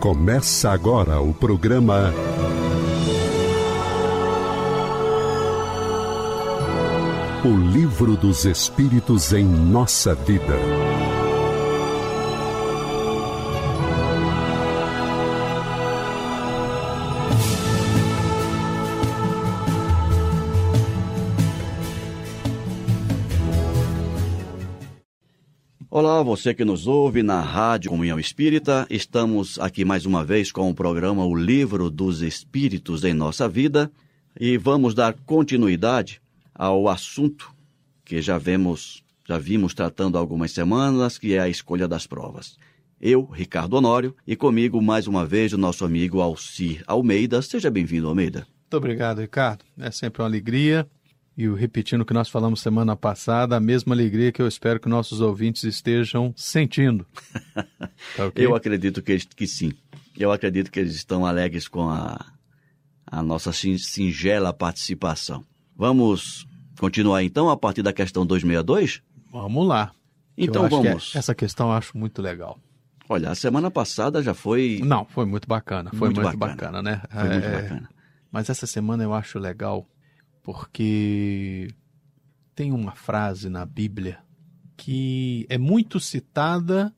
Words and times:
Começa 0.00 0.70
agora 0.70 1.20
o 1.20 1.34
programa 1.34 2.10
O 7.44 7.54
Livro 7.70 8.16
dos 8.16 8.46
Espíritos 8.46 9.34
em 9.34 9.44
Nossa 9.44 10.14
Vida. 10.14 10.89
Você 26.30 26.54
que 26.54 26.64
nos 26.64 26.86
ouve 26.86 27.24
na 27.24 27.40
Rádio 27.40 27.90
Comunhão 27.90 28.16
Espírita. 28.16 28.86
Estamos 28.88 29.58
aqui 29.58 29.84
mais 29.84 30.06
uma 30.06 30.24
vez 30.24 30.52
com 30.52 30.70
o 30.70 30.74
programa 30.74 31.24
O 31.26 31.34
Livro 31.34 31.90
dos 31.90 32.22
Espíritos 32.22 33.02
em 33.02 33.12
Nossa 33.12 33.48
Vida 33.48 33.90
e 34.38 34.56
vamos 34.56 34.94
dar 34.94 35.12
continuidade 35.26 36.22
ao 36.54 36.88
assunto 36.88 37.52
que 38.04 38.22
já 38.22 38.38
vemos, 38.38 39.02
já 39.26 39.38
vimos 39.38 39.74
tratando 39.74 40.16
há 40.16 40.20
algumas 40.20 40.52
semanas, 40.52 41.18
que 41.18 41.34
é 41.34 41.40
a 41.40 41.48
escolha 41.48 41.88
das 41.88 42.06
provas. 42.06 42.56
Eu, 43.00 43.24
Ricardo 43.24 43.74
Honório, 43.74 44.14
e 44.24 44.36
comigo 44.36 44.80
mais 44.80 45.08
uma 45.08 45.26
vez 45.26 45.52
o 45.52 45.58
nosso 45.58 45.84
amigo 45.84 46.20
Alcir 46.20 46.84
Almeida. 46.86 47.42
Seja 47.42 47.72
bem-vindo, 47.72 48.06
Almeida. 48.06 48.46
Muito 48.60 48.76
obrigado, 48.76 49.20
Ricardo. 49.20 49.64
É 49.76 49.90
sempre 49.90 50.22
uma 50.22 50.28
alegria. 50.28 50.86
E 51.40 51.48
repetindo 51.54 52.02
o 52.02 52.04
que 52.04 52.12
nós 52.12 52.28
falamos 52.28 52.60
semana 52.60 52.94
passada, 52.94 53.56
a 53.56 53.60
mesma 53.60 53.94
alegria 53.94 54.30
que 54.30 54.42
eu 54.42 54.46
espero 54.46 54.78
que 54.78 54.90
nossos 54.90 55.22
ouvintes 55.22 55.64
estejam 55.64 56.34
sentindo. 56.36 57.06
Tá 58.16 58.26
okay? 58.26 58.46
Eu 58.46 58.54
acredito 58.54 59.02
que, 59.02 59.16
que 59.18 59.46
sim. 59.46 59.72
Eu 60.18 60.32
acredito 60.32 60.70
que 60.70 60.80
eles 60.80 60.94
estão 60.94 61.24
alegres 61.24 61.68
com 61.68 61.88
a, 61.88 62.18
a 63.06 63.22
nossa 63.22 63.52
singela 63.52 64.54
participação. 64.54 65.44
Vamos 65.76 66.46
continuar 66.78 67.22
então 67.22 67.50
a 67.50 67.56
partir 67.56 67.82
da 67.82 67.92
questão 67.92 68.24
262? 68.24 69.02
Vamos 69.30 69.68
lá. 69.68 69.92
Então 70.36 70.68
vamos. 70.68 71.12
Que 71.12 71.18
essa 71.18 71.34
questão 71.34 71.68
eu 71.68 71.72
acho 71.74 71.96
muito 71.96 72.20
legal. 72.22 72.58
Olha, 73.08 73.30
a 73.30 73.34
semana 73.34 73.70
passada 73.70 74.22
já 74.22 74.34
foi. 74.34 74.80
Não, 74.82 75.04
foi 75.04 75.26
muito 75.26 75.46
bacana. 75.46 75.90
Foi 75.90 76.08
muito, 76.08 76.22
muito 76.22 76.38
bacana. 76.38 76.82
bacana. 76.82 76.82
né? 76.82 77.02
Foi 77.10 77.28
é, 77.28 77.32
muito 77.32 77.62
bacana. 77.62 77.90
Mas 78.32 78.50
essa 78.50 78.66
semana 78.66 79.04
eu 79.04 79.12
acho 79.12 79.38
legal 79.38 79.86
porque 80.50 81.68
tem 82.56 82.72
uma 82.72 82.90
frase 82.90 83.48
na 83.48 83.64
Bíblia 83.64 84.18
que 84.76 85.46
é 85.48 85.56
muito 85.56 86.00
citada 86.00 86.92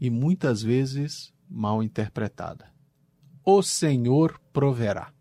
e 0.00 0.08
muitas 0.08 0.62
vezes 0.62 1.30
mal 1.46 1.82
interpretada. 1.82 2.72
O 3.44 3.62
Senhor 3.62 4.40
proverá. 4.54 5.12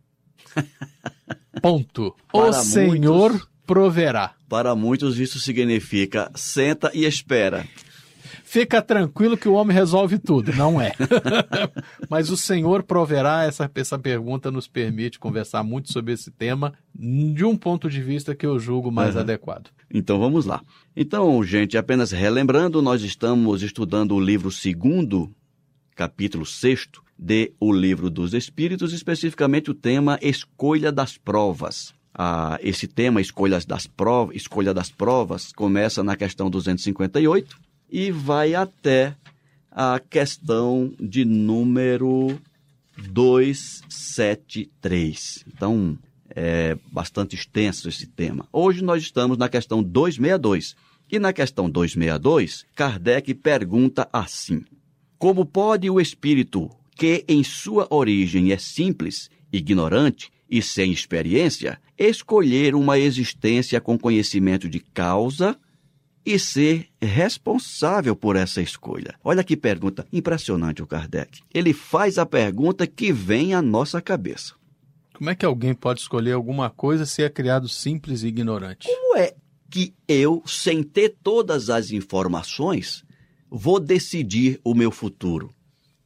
Ponto. 1.62 2.16
o 2.32 2.54
Senhor 2.54 3.32
muitos, 3.32 3.50
proverá. 3.66 4.34
Para 4.48 4.74
muitos 4.76 5.20
isso 5.20 5.38
significa 5.38 6.32
senta 6.36 6.90
e 6.94 7.04
espera. 7.04 7.68
Fica 8.44 8.82
tranquilo 8.82 9.38
que 9.38 9.48
o 9.48 9.54
homem 9.54 9.76
resolve 9.76 10.18
tudo. 10.18 10.54
Não 10.54 10.80
é. 10.82 10.94
Mas 12.10 12.30
o 12.30 12.38
Senhor 12.38 12.84
proverá, 12.84 13.44
essa, 13.44 13.70
essa 13.76 14.00
pergunta 14.00 14.52
nos 14.52 14.68
permite 14.68 15.20
conversar 15.20 15.64
muito 15.64 15.92
sobre 15.92 16.14
esse 16.14 16.32
tema 16.32 16.74
de 16.96 17.46
um 17.46 17.56
ponto 17.56 17.90
de 17.90 18.02
vista 18.02 18.36
que 18.36 18.46
eu 18.46 18.60
julgo 18.60 18.92
mais 18.92 19.16
uhum. 19.16 19.22
adequado. 19.22 19.70
Então 19.94 20.20
vamos 20.20 20.46
lá. 20.46 20.62
Então, 20.96 21.44
gente, 21.44 21.78
apenas 21.78 22.12
relembrando, 22.12 22.82
nós 22.82 23.02
estamos 23.02 23.62
estudando 23.62 24.16
o 24.16 24.20
livro 24.20 24.52
segundo, 24.52 25.32
capítulo 25.96 26.46
sexto, 26.46 27.04
de 27.18 27.54
O 27.60 27.72
Livro 27.72 28.10
dos 28.10 28.34
Espíritos, 28.34 28.92
especificamente 28.92 29.72
o 29.72 29.74
tema 29.74 30.18
Escolha 30.22 30.92
das 30.92 31.18
Provas. 31.18 31.94
Ah, 32.14 32.60
esse 32.62 32.88
tema, 32.88 33.22
escolha 33.22 33.60
das, 33.66 33.88
provas, 33.88 34.36
escolha 34.36 34.74
das 34.74 34.92
provas, 34.92 35.52
começa 35.52 36.04
na 36.04 36.16
questão 36.16 36.50
258 36.50 37.60
e 37.94 38.10
vai 38.10 38.56
até 38.56 39.16
a 39.72 40.00
questão 40.00 40.92
de 41.00 41.24
número 41.24 42.42
273. 42.98 45.46
Então, 45.48 45.96
é 46.36 46.76
bastante 46.92 47.36
extenso 47.36 47.88
esse 47.88 48.08
tema. 48.08 48.48
Hoje 48.52 48.84
nós 48.84 49.04
estamos 49.04 49.38
na 49.38 49.48
questão 49.48 49.84
262. 49.84 50.76
E 51.12 51.20
na 51.20 51.32
questão 51.32 51.70
262, 51.70 52.66
Kardec 52.74 53.32
pergunta 53.36 54.10
assim: 54.12 54.66
Como 55.20 55.46
pode 55.46 55.88
o 55.88 56.02
espírito, 56.02 56.72
que 56.96 57.24
em 57.28 57.44
sua 57.44 57.86
origem 57.92 58.52
é 58.52 58.58
simples, 58.58 59.30
ignorante 59.52 60.32
e 60.50 60.64
sem 60.64 60.92
experiência, 60.92 61.80
escolher 61.96 62.74
uma 62.74 62.98
existência 62.98 63.80
com 63.80 64.00
conhecimento 64.00 64.68
de 64.68 64.80
causa 64.80 65.56
e 66.26 66.40
ser 66.40 66.88
responsável 67.02 68.16
por 68.16 68.36
essa 68.36 68.62
escolha. 68.62 69.16
Olha 69.24 69.44
que 69.44 69.58
pergunta 69.58 70.08
impressionante 70.12 70.82
o 70.82 70.88
Kardec. 70.88 71.42
Ele 71.54 71.74
faz 71.74 72.18
a 72.18 72.26
pergunta 72.26 72.88
que 72.88 73.12
vem 73.12 73.54
à 73.54 73.62
nossa 73.62 74.02
cabeça. 74.02 74.54
Como 75.14 75.30
é 75.30 75.36
que 75.36 75.46
alguém 75.46 75.74
pode 75.74 76.02
escolher 76.02 76.32
alguma 76.32 76.70
coisa 76.70 77.06
se 77.06 77.24
é 77.24 77.30
criado 77.30 77.70
simples 77.70 78.24
e 78.24 78.28
ignorante? 78.28 78.88
Como 78.88 79.18
é 79.18 79.34
que 79.70 79.94
eu, 80.08 80.44
sem 80.46 80.84
ter 80.84 81.16
todas 81.22 81.70
as 81.70 81.92
informações, 81.92 83.04
vou 83.50 83.80
decidir 83.80 84.60
o 84.64 84.74
meu 84.74 84.92
futuro? 84.92 85.54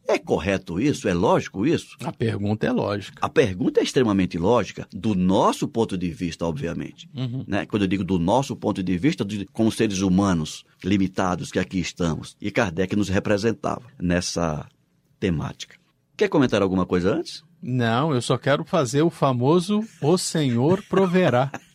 É 0.08 0.18
correto 0.18 0.80
isso? 0.80 1.08
É 1.10 1.14
lógico 1.14 1.66
isso? 1.66 1.98
A 2.04 2.12
pergunta 2.12 2.66
é 2.66 2.72
lógica. 2.72 3.18
A 3.22 3.28
pergunta 3.28 3.82
é 3.82 3.84
extremamente 3.84 4.38
lógica, 4.38 4.88
do 4.92 5.14
nosso 5.14 5.68
ponto 5.68 5.98
de 5.98 6.10
vista, 6.10 6.46
obviamente. 6.46 7.10
Uhum. 7.14 7.44
Né? 7.46 7.66
Quando 7.66 7.82
eu 7.82 7.88
digo 7.88 8.04
do 8.04 8.18
nosso 8.18 8.56
ponto 8.56 8.82
de 8.82 8.98
vista, 8.98 9.26
de, 9.26 9.46
como 9.48 9.72
seres 9.72 10.00
humanos 10.00 10.64
limitados 10.84 11.52
que 11.52 11.60
aqui 11.60 11.80
estamos. 11.80 12.38
E 12.42 12.50
Kardec 12.50 12.96
nos 12.96 13.10
representava 13.10 13.84
nessa 14.00 14.66
temática. 15.20 15.76
Quer 16.16 16.30
comentar 16.30 16.62
alguma 16.62 16.86
coisa 16.86 17.14
antes? 17.14 17.44
Não, 17.62 18.14
eu 18.14 18.22
só 18.22 18.38
quero 18.38 18.64
fazer 18.64 19.02
o 19.02 19.10
famoso 19.10 19.84
O 20.02 20.18
Senhor 20.18 20.82
proverá. 20.88 21.52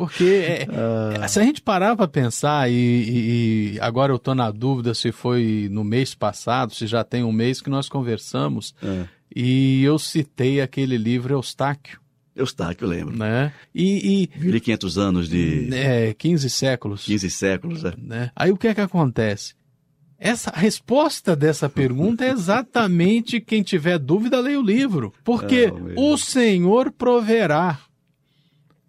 Porque 0.00 0.24
é, 0.24 0.66
uh... 0.70 1.28
se 1.28 1.38
a 1.38 1.42
gente 1.42 1.60
parar 1.60 1.94
para 1.94 2.08
pensar, 2.08 2.70
e, 2.70 2.74
e, 2.74 3.74
e, 3.74 3.80
agora 3.82 4.10
eu 4.10 4.16
estou 4.16 4.34
na 4.34 4.50
dúvida 4.50 4.94
se 4.94 5.12
foi 5.12 5.68
no 5.70 5.84
mês 5.84 6.14
passado, 6.14 6.72
se 6.72 6.86
já 6.86 7.04
tem 7.04 7.22
um 7.22 7.30
mês 7.30 7.60
que 7.60 7.68
nós 7.68 7.86
conversamos, 7.86 8.74
uh. 8.82 9.06
e 9.36 9.84
eu 9.84 9.98
citei 9.98 10.62
aquele 10.62 10.96
livro 10.96 11.34
Eustáquio. 11.34 12.00
Eustáquio, 12.34 12.88
lembro. 12.88 13.14
Né? 13.14 13.52
E, 13.74 14.30
e 14.34 14.40
1500 14.40 14.96
anos 14.96 15.28
de... 15.28 15.68
É, 15.74 16.14
15 16.14 16.48
séculos. 16.48 17.04
15 17.04 17.28
séculos, 17.28 17.84
é. 17.84 17.92
Né? 17.98 18.30
Aí 18.34 18.50
o 18.50 18.56
que 18.56 18.68
é 18.68 18.74
que 18.74 18.80
acontece? 18.80 19.52
Essa 20.18 20.48
a 20.48 20.58
resposta 20.58 21.36
dessa 21.36 21.68
pergunta 21.68 22.24
é 22.24 22.30
exatamente 22.30 23.38
quem 23.38 23.62
tiver 23.62 23.98
dúvida, 23.98 24.40
leia 24.40 24.58
o 24.58 24.62
livro. 24.62 25.12
Porque 25.22 25.70
ah, 25.70 26.00
o 26.00 26.16
Senhor 26.16 26.90
proverá. 26.90 27.78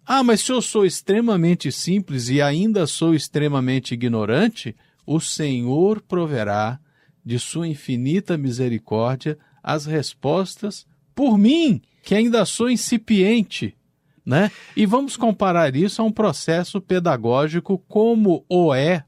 Ah, 0.04 0.22
mas 0.24 0.40
se 0.40 0.50
eu 0.50 0.60
sou 0.60 0.84
extremamente 0.84 1.70
simples 1.70 2.28
e 2.28 2.42
ainda 2.42 2.86
sou 2.86 3.14
extremamente 3.14 3.94
ignorante, 3.94 4.74
o 5.06 5.20
Senhor 5.20 6.00
proverá 6.00 6.80
de 7.24 7.38
sua 7.38 7.68
infinita 7.68 8.36
misericórdia 8.36 9.38
as 9.62 9.86
respostas 9.86 10.86
por 11.14 11.38
mim, 11.38 11.80
que 12.02 12.14
ainda 12.14 12.44
sou 12.44 12.68
incipiente. 12.68 13.76
Né? 14.24 14.50
E 14.76 14.86
vamos 14.86 15.16
comparar 15.16 15.74
isso 15.74 16.00
a 16.00 16.04
um 16.04 16.12
processo 16.12 16.80
pedagógico 16.80 17.78
como 17.88 18.44
o 18.48 18.72
é 18.74 19.04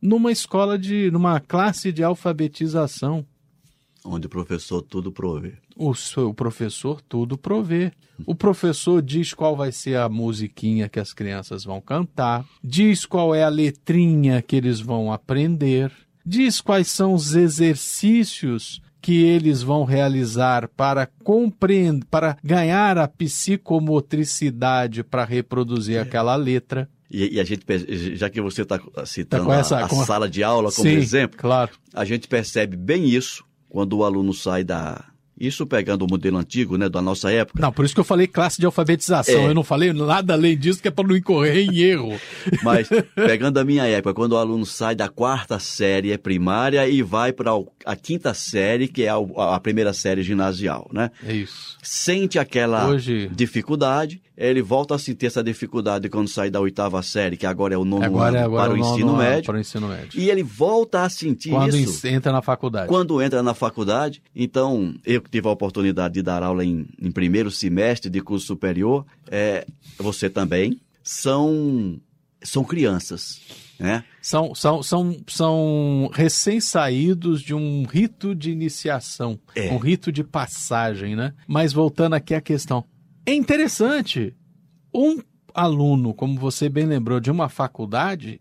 numa 0.00 0.30
escola 0.30 0.78
de, 0.78 1.10
numa 1.10 1.40
classe 1.40 1.90
de 1.92 2.02
alfabetização. 2.02 3.26
Onde 4.04 4.26
o 4.26 4.30
professor 4.30 4.82
tudo 4.82 5.10
provê. 5.10 5.54
O, 5.74 5.92
o 5.92 6.34
professor 6.34 7.00
tudo 7.00 7.38
provê. 7.38 7.90
O 8.26 8.34
professor 8.34 9.00
diz 9.00 9.32
qual 9.32 9.56
vai 9.56 9.72
ser 9.72 9.96
a 9.96 10.10
musiquinha 10.10 10.90
que 10.90 11.00
as 11.00 11.14
crianças 11.14 11.64
vão 11.64 11.80
cantar, 11.80 12.44
diz 12.62 13.06
qual 13.06 13.34
é 13.34 13.42
a 13.42 13.48
letrinha 13.48 14.42
que 14.42 14.56
eles 14.56 14.78
vão 14.78 15.10
aprender, 15.10 15.90
diz 16.24 16.60
quais 16.60 16.88
são 16.88 17.14
os 17.14 17.34
exercícios 17.34 18.82
que 19.00 19.22
eles 19.22 19.62
vão 19.62 19.84
realizar 19.84 20.68
para 20.68 21.06
compreender, 21.22 22.06
para 22.10 22.36
ganhar 22.42 22.96
a 22.98 23.08
psicomotricidade 23.08 25.02
para 25.02 25.24
reproduzir 25.24 25.96
é. 25.96 26.00
aquela 26.00 26.36
letra. 26.36 26.88
E, 27.10 27.34
e, 27.36 27.40
a 27.40 27.44
gente, 27.44 27.64
já 28.16 28.30
que 28.30 28.40
você 28.40 28.62
está 28.62 28.80
citando 29.04 29.46
tá 29.46 29.56
essa, 29.56 29.78
a, 29.78 29.84
a 29.84 29.88
sala 29.88 30.28
de 30.28 30.42
aula 30.42 30.72
como 30.72 30.88
Sim, 30.88 30.96
exemplo, 30.96 31.38
claro. 31.38 31.72
a 31.92 32.04
gente 32.04 32.26
percebe 32.26 32.76
bem 32.76 33.06
isso 33.06 33.44
quando 33.74 33.94
o 33.96 34.04
aluno 34.04 34.32
sai 34.32 34.62
da. 34.62 35.04
Isso 35.36 35.66
pegando 35.66 36.02
o 36.02 36.08
modelo 36.08 36.38
antigo, 36.38 36.78
né, 36.78 36.88
da 36.88 37.02
nossa 37.02 37.32
época. 37.32 37.60
Não, 37.60 37.72
por 37.72 37.84
isso 37.84 37.92
que 37.92 37.98
eu 37.98 38.04
falei 38.04 38.28
classe 38.28 38.60
de 38.60 38.64
alfabetização. 38.66 39.40
É. 39.40 39.48
Eu 39.48 39.54
não 39.54 39.64
falei 39.64 39.92
nada 39.92 40.32
além 40.32 40.56
disso, 40.56 40.80
que 40.80 40.86
é 40.86 40.92
para 40.92 41.08
não 41.08 41.16
incorrer 41.16 41.68
em 41.68 41.76
erro. 41.80 42.12
Mas, 42.62 42.88
pegando 43.16 43.58
a 43.58 43.64
minha 43.64 43.84
época, 43.84 44.14
quando 44.14 44.34
o 44.34 44.36
aluno 44.36 44.64
sai 44.64 44.94
da 44.94 45.08
quarta 45.08 45.58
série 45.58 46.16
primária 46.16 46.88
e 46.88 47.02
vai 47.02 47.32
para 47.32 47.50
a 47.84 47.96
quinta 47.96 48.32
série, 48.32 48.86
que 48.86 49.02
é 49.02 49.08
a, 49.08 49.16
a, 49.56 49.58
primeira 49.58 49.92
série 49.92 50.22
ginasial, 50.22 50.88
né? 50.92 51.10
É 51.26 51.32
isso. 51.32 51.78
Sente 51.82 52.38
aquela 52.38 52.86
Hoje... 52.86 53.28
dificuldade, 53.34 54.22
ele 54.36 54.60
volta 54.62 54.94
a 54.94 54.98
sentir 54.98 55.26
essa 55.26 55.42
dificuldade 55.42 56.08
quando 56.08 56.28
sai 56.28 56.50
da 56.50 56.60
oitava 56.60 57.00
série, 57.02 57.36
que 57.36 57.46
agora 57.46 57.74
é 57.74 57.78
o 57.78 57.84
nono 57.84 58.04
agora, 58.04 58.38
ano 58.38 58.46
agora 58.46 58.62
para, 58.64 58.74
o 58.74 58.76
nono 58.76 58.92
ensino 58.92 59.08
ano 59.10 59.18
médio, 59.18 59.44
para 59.44 59.56
o 59.56 59.60
ensino 59.60 59.88
médio. 59.88 60.20
E 60.20 60.28
ele 60.30 60.42
volta 60.42 61.02
a 61.02 61.08
sentir 61.08 61.50
quando 61.50 61.76
isso 61.76 62.06
entra 62.06 62.32
na 62.32 62.42
faculdade. 62.42 62.88
quando 62.88 63.22
entra 63.22 63.42
na 63.42 63.54
faculdade. 63.54 64.22
Então, 64.34 64.94
eu 65.04 65.22
que 65.22 65.30
tive 65.30 65.46
a 65.46 65.50
oportunidade 65.52 66.14
de 66.14 66.22
dar 66.22 66.42
aula 66.42 66.64
em, 66.64 66.86
em 67.00 67.10
primeiro 67.10 67.50
semestre 67.50 68.10
de 68.10 68.20
curso 68.20 68.46
superior, 68.46 69.06
é, 69.30 69.66
você 69.98 70.28
também, 70.28 70.80
são, 71.02 71.98
são 72.42 72.64
crianças. 72.64 73.40
Né? 73.78 74.04
São, 74.22 74.54
são, 74.54 74.82
são, 74.82 75.16
são 75.26 76.08
recém-saídos 76.12 77.42
de 77.42 77.54
um 77.54 77.84
rito 77.84 78.34
de 78.34 78.50
iniciação, 78.50 79.38
É. 79.54 79.70
um 79.72 79.78
rito 79.78 80.12
de 80.12 80.22
passagem, 80.22 81.16
né? 81.16 81.34
Mas 81.46 81.72
voltando 81.72 82.14
aqui 82.14 82.34
à 82.34 82.40
questão. 82.40 82.84
É 83.26 83.32
interessante. 83.32 84.34
Um 84.92 85.20
aluno, 85.54 86.12
como 86.12 86.38
você 86.38 86.68
bem 86.68 86.84
lembrou, 86.84 87.20
de 87.20 87.30
uma 87.30 87.48
faculdade, 87.48 88.40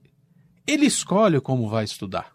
ele 0.66 0.86
escolhe 0.86 1.40
como 1.40 1.70
vai 1.70 1.84
estudar. 1.84 2.34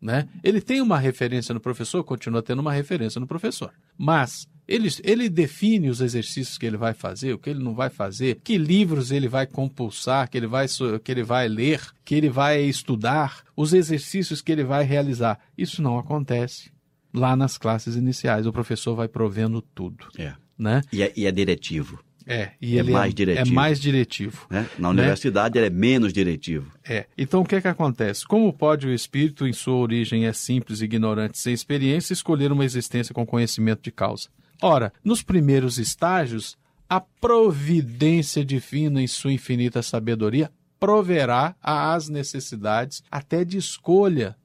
Né? 0.00 0.28
Ele 0.44 0.60
tem 0.60 0.80
uma 0.80 0.98
referência 0.98 1.52
no 1.52 1.60
professor, 1.60 2.04
continua 2.04 2.42
tendo 2.42 2.60
uma 2.60 2.72
referência 2.72 3.20
no 3.20 3.26
professor. 3.26 3.72
Mas 3.96 4.48
ele, 4.66 4.88
ele 5.02 5.28
define 5.28 5.88
os 5.88 6.00
exercícios 6.00 6.56
que 6.56 6.66
ele 6.66 6.76
vai 6.76 6.94
fazer, 6.94 7.32
o 7.32 7.38
que 7.38 7.50
ele 7.50 7.62
não 7.62 7.74
vai 7.74 7.90
fazer, 7.90 8.38
que 8.44 8.56
livros 8.56 9.10
ele 9.10 9.26
vai 9.26 9.46
compulsar, 9.46 10.28
que 10.30 10.38
ele 10.38 10.46
vai, 10.46 10.66
que 11.02 11.10
ele 11.10 11.24
vai 11.24 11.48
ler, 11.48 11.80
que 12.04 12.14
ele 12.14 12.28
vai 12.28 12.62
estudar, 12.62 13.42
os 13.56 13.72
exercícios 13.72 14.40
que 14.40 14.52
ele 14.52 14.62
vai 14.62 14.84
realizar. 14.84 15.40
Isso 15.56 15.82
não 15.82 15.98
acontece 15.98 16.70
lá 17.12 17.34
nas 17.34 17.58
classes 17.58 17.96
iniciais. 17.96 18.46
O 18.46 18.52
professor 18.52 18.94
vai 18.94 19.08
provendo 19.08 19.60
tudo. 19.60 20.06
É. 20.16 20.34
Né? 20.58 20.82
E, 20.92 21.02
é, 21.02 21.12
e 21.16 21.26
é 21.26 21.30
diretivo. 21.30 22.00
É, 22.26 22.50
e 22.60 22.76
É 22.76 22.80
ele 22.80 22.92
mais 22.92 23.10
é 23.10 23.14
diretivo. 23.14 23.54
mais 23.54 23.80
diretivo. 23.80 24.46
Né? 24.50 24.66
Na 24.78 24.90
universidade 24.90 25.56
ele 25.58 25.68
é 25.68 25.70
menos 25.70 26.12
diretivo. 26.12 26.70
É. 26.86 27.06
Então 27.16 27.40
o 27.40 27.44
que 27.44 27.54
é 27.54 27.60
que 27.60 27.68
acontece? 27.68 28.26
Como 28.26 28.52
pode 28.52 28.86
o 28.86 28.92
espírito, 28.92 29.46
em 29.46 29.52
sua 29.54 29.76
origem 29.76 30.26
é 30.26 30.32
simples, 30.34 30.82
ignorante, 30.82 31.38
sem 31.38 31.54
experiência, 31.54 32.12
escolher 32.12 32.52
uma 32.52 32.66
existência 32.66 33.14
com 33.14 33.24
conhecimento 33.24 33.80
de 33.82 33.90
causa? 33.90 34.28
Ora, 34.60 34.92
nos 35.02 35.22
primeiros 35.22 35.78
estágios, 35.78 36.58
a 36.86 37.00
providência 37.00 38.44
divina, 38.44 39.00
em 39.00 39.06
sua 39.06 39.32
infinita 39.32 39.80
sabedoria, 39.82 40.50
proverá 40.78 41.54
às 41.62 42.08
necessidades 42.08 43.02
até 43.10 43.44
de 43.44 43.56
escolha 43.56 44.36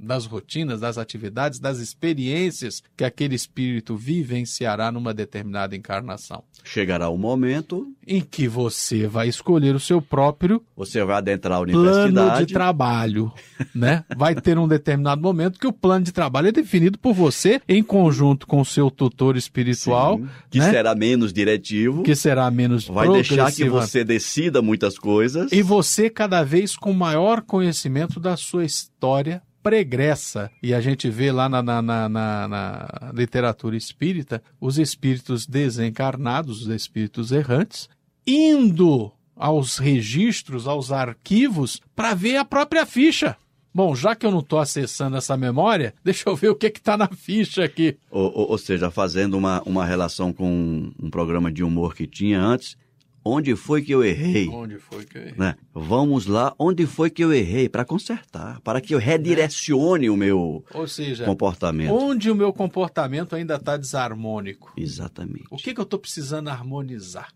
das 0.00 0.24
rotinas, 0.24 0.80
das 0.80 0.96
atividades, 0.96 1.58
das 1.58 1.78
experiências 1.78 2.82
que 2.96 3.04
aquele 3.04 3.34
espírito 3.34 3.96
vivenciará 3.96 4.90
numa 4.90 5.12
determinada 5.12 5.76
encarnação, 5.76 6.42
Chegará 6.64 7.08
o 7.08 7.16
momento, 7.16 7.86
em 8.06 8.20
que 8.20 8.46
você 8.46 9.06
vai 9.06 9.28
escolher 9.28 9.74
o 9.74 9.80
seu 9.80 10.00
próprio 10.00 10.62
você 10.76 11.02
vai 11.04 11.16
adentrar 11.16 11.58
a 11.58 11.64
plano 11.64 11.80
universidade. 11.80 12.46
de 12.46 12.52
trabalho, 12.52 13.32
né? 13.74 14.04
Vai 14.16 14.34
ter 14.34 14.58
um 14.58 14.68
determinado 14.68 15.20
momento 15.20 15.58
que 15.58 15.66
o 15.66 15.72
plano 15.72 16.04
de 16.04 16.12
trabalho 16.12 16.48
é 16.48 16.52
definido 16.52 16.98
por 16.98 17.12
você 17.14 17.60
em 17.68 17.82
conjunto 17.82 18.46
com 18.46 18.60
o 18.60 18.64
seu 18.64 18.90
tutor 18.90 19.36
espiritual, 19.36 20.18
Sim, 20.18 20.28
que 20.50 20.58
né? 20.58 20.70
será 20.70 20.94
menos 20.94 21.32
diretivo, 21.32 22.02
que 22.02 22.14
será 22.14 22.50
menos 22.50 22.86
vai 22.86 23.08
deixar 23.08 23.52
que 23.52 23.68
você 23.68 24.04
decida 24.04 24.62
muitas 24.62 24.98
coisas. 24.98 25.50
e 25.52 25.62
você 25.62 26.08
cada 26.08 26.42
vez 26.42 26.76
com 26.76 26.92
maior 26.92 27.42
conhecimento 27.42 28.18
da 28.20 28.36
sua 28.36 28.64
história 28.64 29.42
pregressa. 29.62 30.50
E 30.62 30.72
a 30.74 30.80
gente 30.80 31.08
vê 31.10 31.30
lá 31.32 31.48
na, 31.48 31.62
na, 31.62 31.80
na, 31.82 32.08
na- 32.08 33.12
literatura 33.14 33.76
espírita 33.76 34.42
os 34.60 34.78
espíritos 34.78 35.46
desencarnados, 35.46 36.62
os 36.62 36.68
espíritos 36.68 37.32
errantes, 37.32 37.88
indo 38.26 39.10
aos 39.36 39.78
registros, 39.78 40.66
aos 40.68 40.92
arquivos, 40.92 41.80
para 41.96 42.14
ver 42.14 42.36
a 42.36 42.44
própria 42.44 42.84
ficha. 42.84 43.36
Bom, 43.72 43.94
já 43.94 44.16
que 44.16 44.26
eu 44.26 44.30
não 44.32 44.40
estou 44.40 44.58
acessando 44.58 45.16
essa 45.16 45.36
memória, 45.36 45.94
deixa 46.04 46.28
eu 46.28 46.36
ver 46.36 46.48
o 46.50 46.54
que 46.56 46.66
está 46.66 46.96
na 46.96 47.08
ficha 47.08 47.64
aqui. 47.64 47.96
Ou, 48.10 48.24
ou- 48.36 48.50
ou 48.50 48.58
seja, 48.58 48.90
fazendo 48.90 49.38
uma, 49.38 49.62
uma 49.62 49.84
relação 49.86 50.32
com 50.32 50.50
um, 50.50 50.92
um 51.06 51.10
programa 51.10 51.50
de 51.52 51.62
humor 51.62 51.94
que 51.94 52.06
tinha 52.06 52.40
antes, 52.40 52.76
onde 53.24 53.54
foi 53.56 53.82
que 53.82 53.92
eu 53.92 54.02
errei? 54.04 54.48
Onde 54.48 54.78
foi 54.78 55.04
que 55.04 55.16
eu 55.18 55.22
errei? 55.22 55.34
Né? 55.36 55.54
Vamos 55.74 56.26
lá, 56.26 56.54
onde 56.58 56.86
foi 56.86 57.10
que 57.10 57.22
eu 57.24 57.32
errei? 57.32 57.68
Para 57.68 57.84
consertar, 57.84 58.60
para 58.60 58.80
que 58.80 58.94
eu 58.94 58.98
redirecione 58.98 60.08
o 60.10 60.16
meu 60.16 60.64
seja, 60.88 61.24
comportamento. 61.24 61.92
onde 61.94 62.30
o 62.30 62.34
meu 62.34 62.52
comportamento 62.52 63.34
ainda 63.36 63.56
está 63.56 63.76
desarmônico? 63.76 64.72
Exatamente. 64.76 65.44
O 65.50 65.56
que, 65.56 65.74
que 65.74 65.80
eu 65.80 65.84
estou 65.84 65.98
precisando 65.98 66.48
harmonizar? 66.48 67.28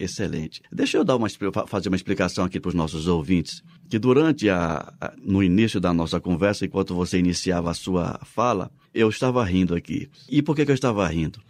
Excelente. 0.00 0.62
Deixa 0.72 0.96
eu 0.96 1.04
dar 1.04 1.16
uma, 1.16 1.28
fazer 1.68 1.88
uma 1.88 1.96
explicação 1.96 2.44
aqui 2.44 2.58
para 2.58 2.70
os 2.70 2.74
nossos 2.74 3.06
ouvintes, 3.06 3.62
que 3.88 3.98
durante 3.98 4.48
a, 4.48 4.92
a- 5.00 5.12
no 5.22 5.42
início 5.42 5.78
da 5.80 5.92
nossa 5.92 6.18
conversa, 6.18 6.64
enquanto 6.64 6.94
você 6.94 7.18
iniciava 7.18 7.70
a 7.70 7.74
sua 7.74 8.18
fala, 8.24 8.70
eu 8.92 9.08
estava 9.08 9.44
rindo 9.44 9.74
aqui. 9.74 10.08
E 10.28 10.42
por 10.42 10.56
que, 10.56 10.64
que 10.64 10.70
eu 10.70 10.74
estava 10.74 11.06
rindo? 11.06 11.40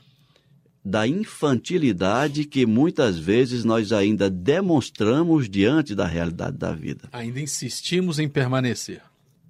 Da 0.85 1.07
infantilidade 1.07 2.45
que 2.45 2.67
muitas 2.67 3.19
vezes 3.19 3.65
nós 3.65 3.93
ainda 3.93 4.29
demonstramos 4.29 5.49
diante 5.49 5.95
da 5.95 6.07
realidade 6.07 6.57
da 6.57 6.73
vida. 6.73 7.09
Ainda 7.13 7.41
insistimos 7.41 8.19
em 8.19 8.29
permanecer. 8.29 9.01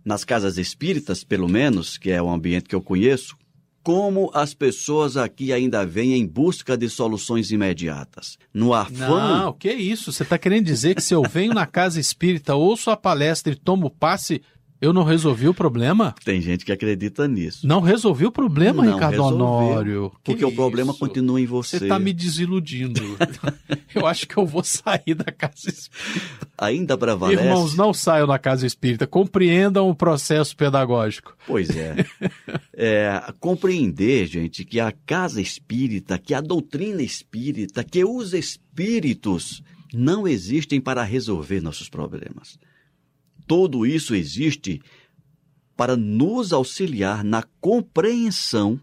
Nas 0.05 0.25
casas 0.25 0.59
espíritas, 0.59 1.25
pelo 1.25 1.49
menos, 1.49 1.97
que 1.97 2.11
é 2.11 2.21
o 2.21 2.29
ambiente 2.29 2.69
que 2.69 2.75
eu 2.75 2.83
conheço, 2.83 3.37
como 3.83 4.31
as 4.33 4.55
pessoas 4.55 5.17
aqui 5.17 5.53
ainda 5.53 5.85
vêm 5.85 6.15
em 6.15 6.27
busca 6.27 6.77
de 6.77 6.89
soluções 6.89 7.51
imediatas. 7.51 8.39
No 8.55 8.73
afã 8.73 9.45
Não, 9.45 9.53
que 9.53 9.73
isso? 9.73 10.13
Você 10.13 10.23
está 10.23 10.39
querendo 10.39 10.67
dizer 10.67 10.95
que 10.95 11.03
se 11.03 11.15
eu 11.15 11.23
venho 11.23 11.53
na 11.53 11.67
casa 11.67 11.99
espírita, 11.99 12.55
ouço 12.55 12.91
a 12.91 12.97
palestra 12.97 13.53
e 13.53 13.57
tomo 13.57 13.91
passe, 13.91 14.43
eu 14.83 14.93
não 14.93 15.05
resolvi 15.05 15.47
o 15.47 15.55
problema? 15.55 16.13
Tem 16.25 16.41
gente 16.41 16.65
que 16.65 16.73
acredita 16.73 17.29
nisso. 17.29 17.65
Não 17.65 17.81
resolvi 17.81 18.27
o 18.27 18.33
problema, 18.33 18.85
Não 18.85 18.95
Ricardo 18.95 19.13
resolveu, 19.13 19.47
Honório. 19.47 20.11
Que 20.25 20.33
Porque 20.33 20.45
o 20.45 20.51
problema 20.51 20.91
isso? 20.91 20.99
continua 20.99 21.41
em 21.41 21.47
você. 21.47 21.79
Você 21.79 21.85
está 21.85 22.01
me 22.01 22.13
desiludindo. 22.13 23.01
eu 23.95 24.05
acho 24.05 24.27
que 24.27 24.37
eu 24.37 24.45
vou 24.45 24.65
sair 24.65 25.15
da 25.15 25.31
casa 25.31 25.69
espírita. 25.69 26.49
Ainda 26.59 26.99
prevalece. 26.99 27.41
Irmãos, 27.41 27.77
não 27.77 27.95
saiam 27.95 28.27
da 28.27 28.41
casa 28.41 28.67
espírita. 28.67 29.07
Compreendam 29.07 29.89
o 29.89 29.95
processo 29.95 30.57
pedagógico. 30.57 31.37
Pois 31.47 31.71
é. 31.71 32.05
é. 32.75 33.33
Compreender, 33.39 34.27
gente, 34.27 34.65
que 34.65 34.81
a 34.81 34.91
casa 35.07 35.41
espírita, 35.41 36.19
que 36.19 36.35
a 36.35 36.41
doutrina 36.41 37.03
espírita, 37.03 37.85
que 37.85 38.05
os 38.05 38.35
espíritos 38.35 39.63
não 39.95 40.27
existem 40.27 40.81
para 40.81 41.05
resolver 41.05 41.61
nossos 41.61 41.89
problemas. 41.89 42.59
Tudo 43.55 43.85
isso 43.85 44.15
existe 44.15 44.81
para 45.77 45.95
nos 45.95 46.55
auxiliar 46.55 47.23
na 47.23 47.43
compreensão 47.61 48.81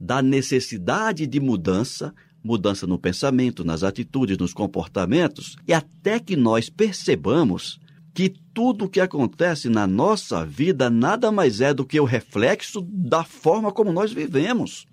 da 0.00 0.22
necessidade 0.22 1.26
de 1.26 1.40
mudança, 1.40 2.14
mudança 2.40 2.86
no 2.86 3.00
pensamento, 3.00 3.64
nas 3.64 3.82
atitudes, 3.82 4.38
nos 4.38 4.54
comportamentos, 4.54 5.56
e 5.66 5.72
até 5.72 6.20
que 6.20 6.36
nós 6.36 6.70
percebamos 6.70 7.80
que 8.14 8.32
tudo 8.54 8.84
o 8.84 8.88
que 8.88 9.00
acontece 9.00 9.68
na 9.68 9.88
nossa 9.88 10.46
vida 10.46 10.88
nada 10.88 11.32
mais 11.32 11.60
é 11.60 11.74
do 11.74 11.84
que 11.84 11.98
o 11.98 12.04
reflexo 12.04 12.86
da 12.88 13.24
forma 13.24 13.72
como 13.72 13.92
nós 13.92 14.12
vivemos. 14.12 14.86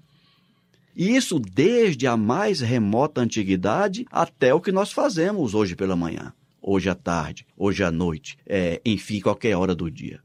E 0.96 1.16
isso 1.16 1.38
desde 1.38 2.08
a 2.08 2.18
mais 2.18 2.62
remota 2.62 3.22
antiguidade 3.22 4.08
até 4.10 4.56
o 4.56 4.60
que 4.60 4.72
nós 4.72 4.92
fazemos 4.92 5.54
hoje 5.54 5.75
pela 5.75 5.96
manhã, 5.96 6.34
hoje 6.67 6.89
à 6.89 6.95
tarde, 6.95 7.47
hoje 7.55 7.81
à 7.81 7.89
noite, 7.89 8.38
é, 8.45 8.81
enfim, 8.86 9.21
qualquer 9.21 9.55
hora 9.55 9.74
do 9.74 9.89
dia. 9.89 10.19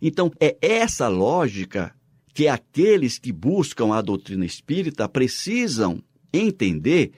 Então, 0.00 0.32
é 0.40 0.56
essa 0.62 1.08
lógica 1.08 1.94
que 2.32 2.48
aqueles 2.48 3.18
que 3.18 3.30
buscam 3.30 3.92
a 3.92 4.00
doutrina 4.00 4.46
espírita 4.46 5.06
precisam 5.06 6.02
entender 6.32 7.12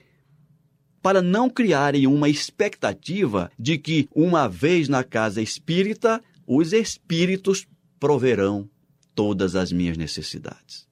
para 1.01 1.21
não 1.21 1.49
criarem 1.49 2.05
uma 2.07 2.27
expectativa 2.27 3.49
de 3.57 3.77
que, 3.77 4.09
uma 4.13 4.49
vez 4.49 4.89
na 4.89 5.03
casa 5.03 5.41
espírita, 5.41 6.21
os 6.45 6.73
espíritos 6.73 7.65
proverão 7.97 8.69
todas 9.15 9.55
as 9.55 9.71
minhas 9.71 9.97
necessidades. 9.97 10.85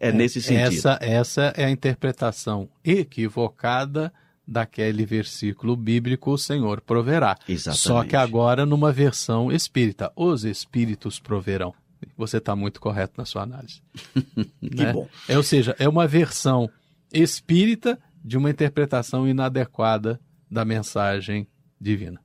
É, 0.00 0.10
nesse 0.10 0.42
sentido. 0.42 0.74
Essa, 0.74 0.98
essa 1.00 1.42
é 1.56 1.64
a 1.64 1.70
interpretação 1.70 2.68
equivocada 2.84 4.12
daquele 4.46 5.06
versículo 5.06 5.76
bíblico, 5.76 6.32
o 6.32 6.38
Senhor 6.38 6.80
proverá. 6.80 7.38
Exatamente. 7.48 7.82
Só 7.82 8.04
que 8.04 8.16
agora 8.16 8.66
numa 8.66 8.92
versão 8.92 9.50
espírita, 9.50 10.12
os 10.16 10.44
espíritos 10.44 11.18
proverão. 11.18 11.74
Você 12.16 12.38
está 12.38 12.56
muito 12.56 12.80
correto 12.80 13.14
na 13.16 13.24
sua 13.24 13.42
análise. 13.42 13.80
Que 14.60 14.92
bom. 14.92 15.08
É, 15.28 15.36
ou 15.36 15.42
seja, 15.42 15.76
é 15.78 15.88
uma 15.88 16.06
versão 16.06 16.68
espírita 17.12 17.98
de 18.24 18.36
uma 18.36 18.50
interpretação 18.50 19.28
inadequada 19.28 20.20
da 20.50 20.64
mensagem 20.64 21.46
divina. 21.80 22.20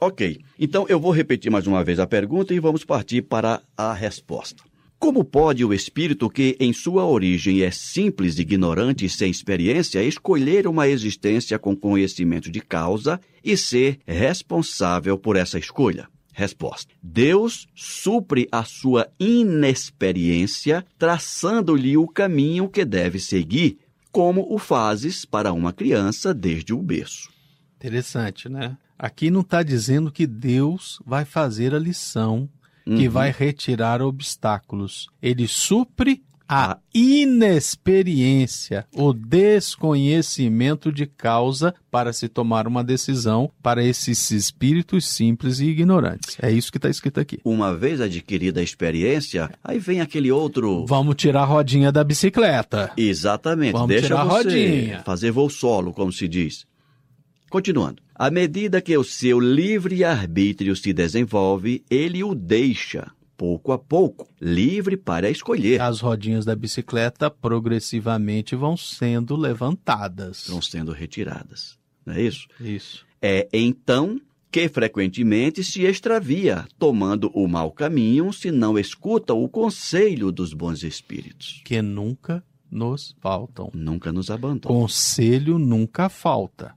Ok. 0.00 0.40
Então 0.58 0.86
eu 0.88 1.00
vou 1.00 1.10
repetir 1.10 1.50
mais 1.50 1.66
uma 1.66 1.82
vez 1.82 1.98
a 1.98 2.06
pergunta 2.06 2.54
e 2.54 2.60
vamos 2.60 2.84
partir 2.84 3.22
para 3.22 3.60
a 3.76 3.92
resposta. 3.92 4.62
Como 4.98 5.24
pode 5.24 5.64
o 5.64 5.72
espírito, 5.72 6.28
que 6.28 6.56
em 6.58 6.72
sua 6.72 7.06
origem 7.06 7.62
é 7.62 7.70
simples, 7.70 8.36
ignorante 8.38 9.04
e 9.04 9.08
sem 9.08 9.30
experiência, 9.30 10.02
escolher 10.02 10.66
uma 10.66 10.88
existência 10.88 11.56
com 11.56 11.76
conhecimento 11.76 12.50
de 12.50 12.60
causa 12.60 13.20
e 13.44 13.56
ser 13.56 14.00
responsável 14.04 15.16
por 15.16 15.36
essa 15.36 15.56
escolha? 15.56 16.08
Resposta: 16.32 16.92
Deus 17.00 17.68
supre 17.76 18.48
a 18.50 18.64
sua 18.64 19.08
inexperiência, 19.20 20.84
traçando-lhe 20.98 21.96
o 21.96 22.08
caminho 22.08 22.68
que 22.68 22.84
deve 22.84 23.20
seguir, 23.20 23.78
como 24.10 24.52
o 24.52 24.58
fazes 24.58 25.24
para 25.24 25.52
uma 25.52 25.72
criança 25.72 26.34
desde 26.34 26.74
o 26.74 26.82
berço. 26.82 27.30
Interessante, 27.76 28.48
né? 28.48 28.76
Aqui 28.98 29.30
não 29.30 29.42
está 29.42 29.62
dizendo 29.62 30.10
que 30.10 30.26
Deus 30.26 31.00
vai 31.06 31.24
fazer 31.24 31.72
a 31.72 31.78
lição, 31.78 32.48
que 32.96 33.06
Uhum. 33.06 33.10
vai 33.10 33.30
retirar 33.30 34.00
obstáculos. 34.00 35.08
Ele 35.20 35.46
supre 35.46 36.22
a 36.50 36.78
inexperiência, 36.94 38.86
o 38.94 39.12
desconhecimento 39.12 40.90
de 40.90 41.04
causa 41.06 41.74
para 41.90 42.10
se 42.12 42.26
tomar 42.26 42.66
uma 42.66 42.82
decisão 42.82 43.50
para 43.62 43.84
esses 43.84 44.30
espíritos 44.30 45.06
simples 45.06 45.60
e 45.60 45.66
ignorantes. 45.66 46.38
É 46.40 46.50
isso 46.50 46.70
que 46.72 46.78
está 46.78 46.88
escrito 46.88 47.20
aqui. 47.20 47.38
Uma 47.44 47.76
vez 47.76 48.00
adquirida 48.00 48.60
a 48.60 48.62
experiência, 48.62 49.50
aí 49.62 49.78
vem 49.78 50.00
aquele 50.00 50.32
outro. 50.32 50.86
Vamos 50.86 51.16
tirar 51.16 51.42
a 51.42 51.44
rodinha 51.44 51.92
da 51.92 52.02
bicicleta. 52.02 52.90
Exatamente. 52.96 53.72
Vamos 53.72 53.88
Deixa 53.88 54.06
tirar 54.06 54.20
a 54.20 54.24
rodinha. 54.24 55.02
fazer 55.04 55.30
voo 55.30 55.50
solo, 55.50 55.92
como 55.92 56.10
se 56.12 56.26
diz. 56.26 56.64
Continuando. 57.50 58.02
À 58.18 58.32
medida 58.32 58.82
que 58.82 58.98
o 58.98 59.04
seu 59.04 59.38
livre 59.38 60.02
arbítrio 60.02 60.74
se 60.74 60.92
desenvolve, 60.92 61.84
ele 61.88 62.24
o 62.24 62.34
deixa, 62.34 63.12
pouco 63.36 63.70
a 63.70 63.78
pouco, 63.78 64.26
livre 64.40 64.96
para 64.96 65.30
escolher. 65.30 65.80
As 65.80 66.00
rodinhas 66.00 66.44
da 66.44 66.56
bicicleta 66.56 67.30
progressivamente 67.30 68.56
vão 68.56 68.76
sendo 68.76 69.36
levantadas. 69.36 70.38
Estão 70.38 70.60
sendo 70.60 70.90
retiradas. 70.90 71.78
Não 72.04 72.14
é 72.14 72.22
isso? 72.22 72.48
Isso. 72.60 73.06
É 73.22 73.48
então 73.52 74.20
que 74.50 74.68
frequentemente 74.68 75.62
se 75.62 75.82
extravia, 75.82 76.66
tomando 76.76 77.30
o 77.32 77.46
mau 77.46 77.70
caminho 77.70 78.32
se 78.32 78.50
não 78.50 78.76
escuta 78.76 79.32
o 79.32 79.48
conselho 79.48 80.32
dos 80.32 80.52
bons 80.52 80.82
espíritos. 80.82 81.62
Que 81.64 81.80
nunca 81.80 82.42
nos 82.68 83.14
faltam. 83.20 83.70
Nunca 83.72 84.10
nos 84.10 84.28
abandona. 84.28 84.74
Conselho 84.74 85.56
nunca 85.56 86.08
falta. 86.08 86.76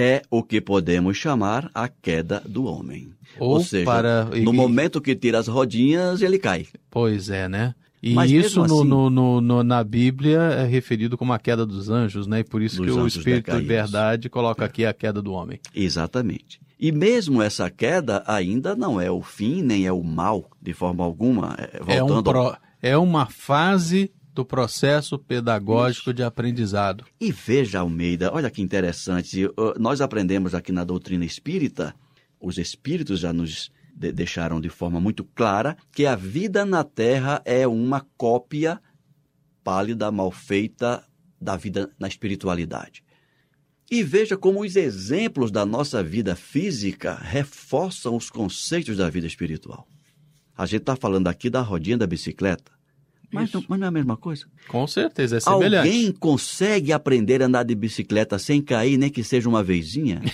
É 0.00 0.22
o 0.30 0.42
que 0.42 0.60
podemos 0.60 1.16
chamar 1.16 1.70
a 1.74 1.88
queda 1.88 2.40
do 2.46 2.64
homem. 2.64 3.08
Ou, 3.38 3.54
Ou 3.54 3.60
seja, 3.64 3.84
para. 3.84 4.24
No 4.26 4.52
momento 4.52 5.00
que 5.00 5.14
tira 5.14 5.38
as 5.38 5.48
rodinhas, 5.48 6.22
ele 6.22 6.38
cai. 6.38 6.66
Pois 6.90 7.28
é, 7.30 7.48
né? 7.48 7.74
E 8.00 8.14
Mas 8.14 8.30
isso 8.30 8.62
assim- 8.62 8.84
no- 8.86 9.10
no- 9.10 9.40
no- 9.40 9.62
na 9.64 9.82
Bíblia 9.82 10.38
é 10.38 10.64
referido 10.64 11.18
como 11.18 11.32
a 11.32 11.38
queda 11.38 11.66
dos 11.66 11.90
anjos, 11.90 12.28
né? 12.28 12.40
E 12.40 12.44
por 12.44 12.62
isso 12.62 12.80
que 12.80 12.90
o 12.90 13.06
Espírito 13.08 13.50
de 13.50 13.66
verdade 13.66 14.28
coloca 14.28 14.64
aqui 14.64 14.86
a 14.86 14.92
queda 14.94 15.20
do 15.20 15.32
homem. 15.32 15.58
Exatamente. 15.74 16.60
E 16.78 16.92
mesmo 16.92 17.42
essa 17.42 17.68
queda 17.68 18.22
ainda 18.24 18.76
não 18.76 19.00
é 19.00 19.10
o 19.10 19.20
fim, 19.20 19.62
nem 19.62 19.84
é 19.84 19.92
o 19.92 20.04
mal, 20.04 20.48
de 20.62 20.72
forma 20.72 21.02
alguma. 21.04 21.56
É, 21.58 21.96
É, 21.96 22.02
um 22.04 22.06
voltando 22.06 22.30
ao- 22.30 22.50
pro- 22.52 22.60
é 22.80 22.96
uma 22.96 23.26
fase 23.26 24.12
do 24.38 24.44
processo 24.44 25.18
pedagógico 25.18 26.14
de 26.14 26.22
aprendizado. 26.22 27.04
E 27.20 27.32
veja, 27.32 27.80
Almeida, 27.80 28.32
olha 28.32 28.48
que 28.48 28.62
interessante. 28.62 29.48
Nós 29.80 30.00
aprendemos 30.00 30.54
aqui 30.54 30.70
na 30.70 30.84
doutrina 30.84 31.24
espírita, 31.24 31.92
os 32.40 32.56
espíritos 32.56 33.18
já 33.18 33.32
nos 33.32 33.68
de- 33.92 34.12
deixaram 34.12 34.60
de 34.60 34.68
forma 34.68 35.00
muito 35.00 35.24
clara 35.24 35.76
que 35.90 36.06
a 36.06 36.14
vida 36.14 36.64
na 36.64 36.84
Terra 36.84 37.42
é 37.44 37.66
uma 37.66 38.06
cópia 38.16 38.80
pálida, 39.64 40.08
mal 40.12 40.30
feita 40.30 41.04
da 41.40 41.56
vida 41.56 41.90
na 41.98 42.06
espiritualidade. 42.06 43.02
E 43.90 44.04
veja 44.04 44.36
como 44.36 44.60
os 44.60 44.76
exemplos 44.76 45.50
da 45.50 45.66
nossa 45.66 46.00
vida 46.00 46.36
física 46.36 47.16
reforçam 47.16 48.14
os 48.14 48.30
conceitos 48.30 48.98
da 48.98 49.10
vida 49.10 49.26
espiritual. 49.26 49.88
A 50.56 50.64
gente 50.64 50.82
está 50.82 50.94
falando 50.94 51.26
aqui 51.26 51.50
da 51.50 51.60
rodinha 51.60 51.98
da 51.98 52.06
bicicleta, 52.06 52.77
mas 53.30 53.52
não, 53.52 53.64
mas 53.68 53.78
não 53.78 53.86
é 53.86 53.88
a 53.88 53.92
mesma 53.92 54.16
coisa. 54.16 54.46
Com 54.68 54.86
certeza, 54.86 55.36
é 55.36 55.40
semelhante. 55.40 55.86
Alguém 55.86 56.12
consegue 56.12 56.92
aprender 56.92 57.42
a 57.42 57.46
andar 57.46 57.62
de 57.62 57.74
bicicleta 57.74 58.38
sem 58.38 58.62
cair, 58.62 58.96
nem 58.96 59.10
que 59.10 59.22
seja 59.22 59.48
uma 59.48 59.62
vezinha? 59.62 60.22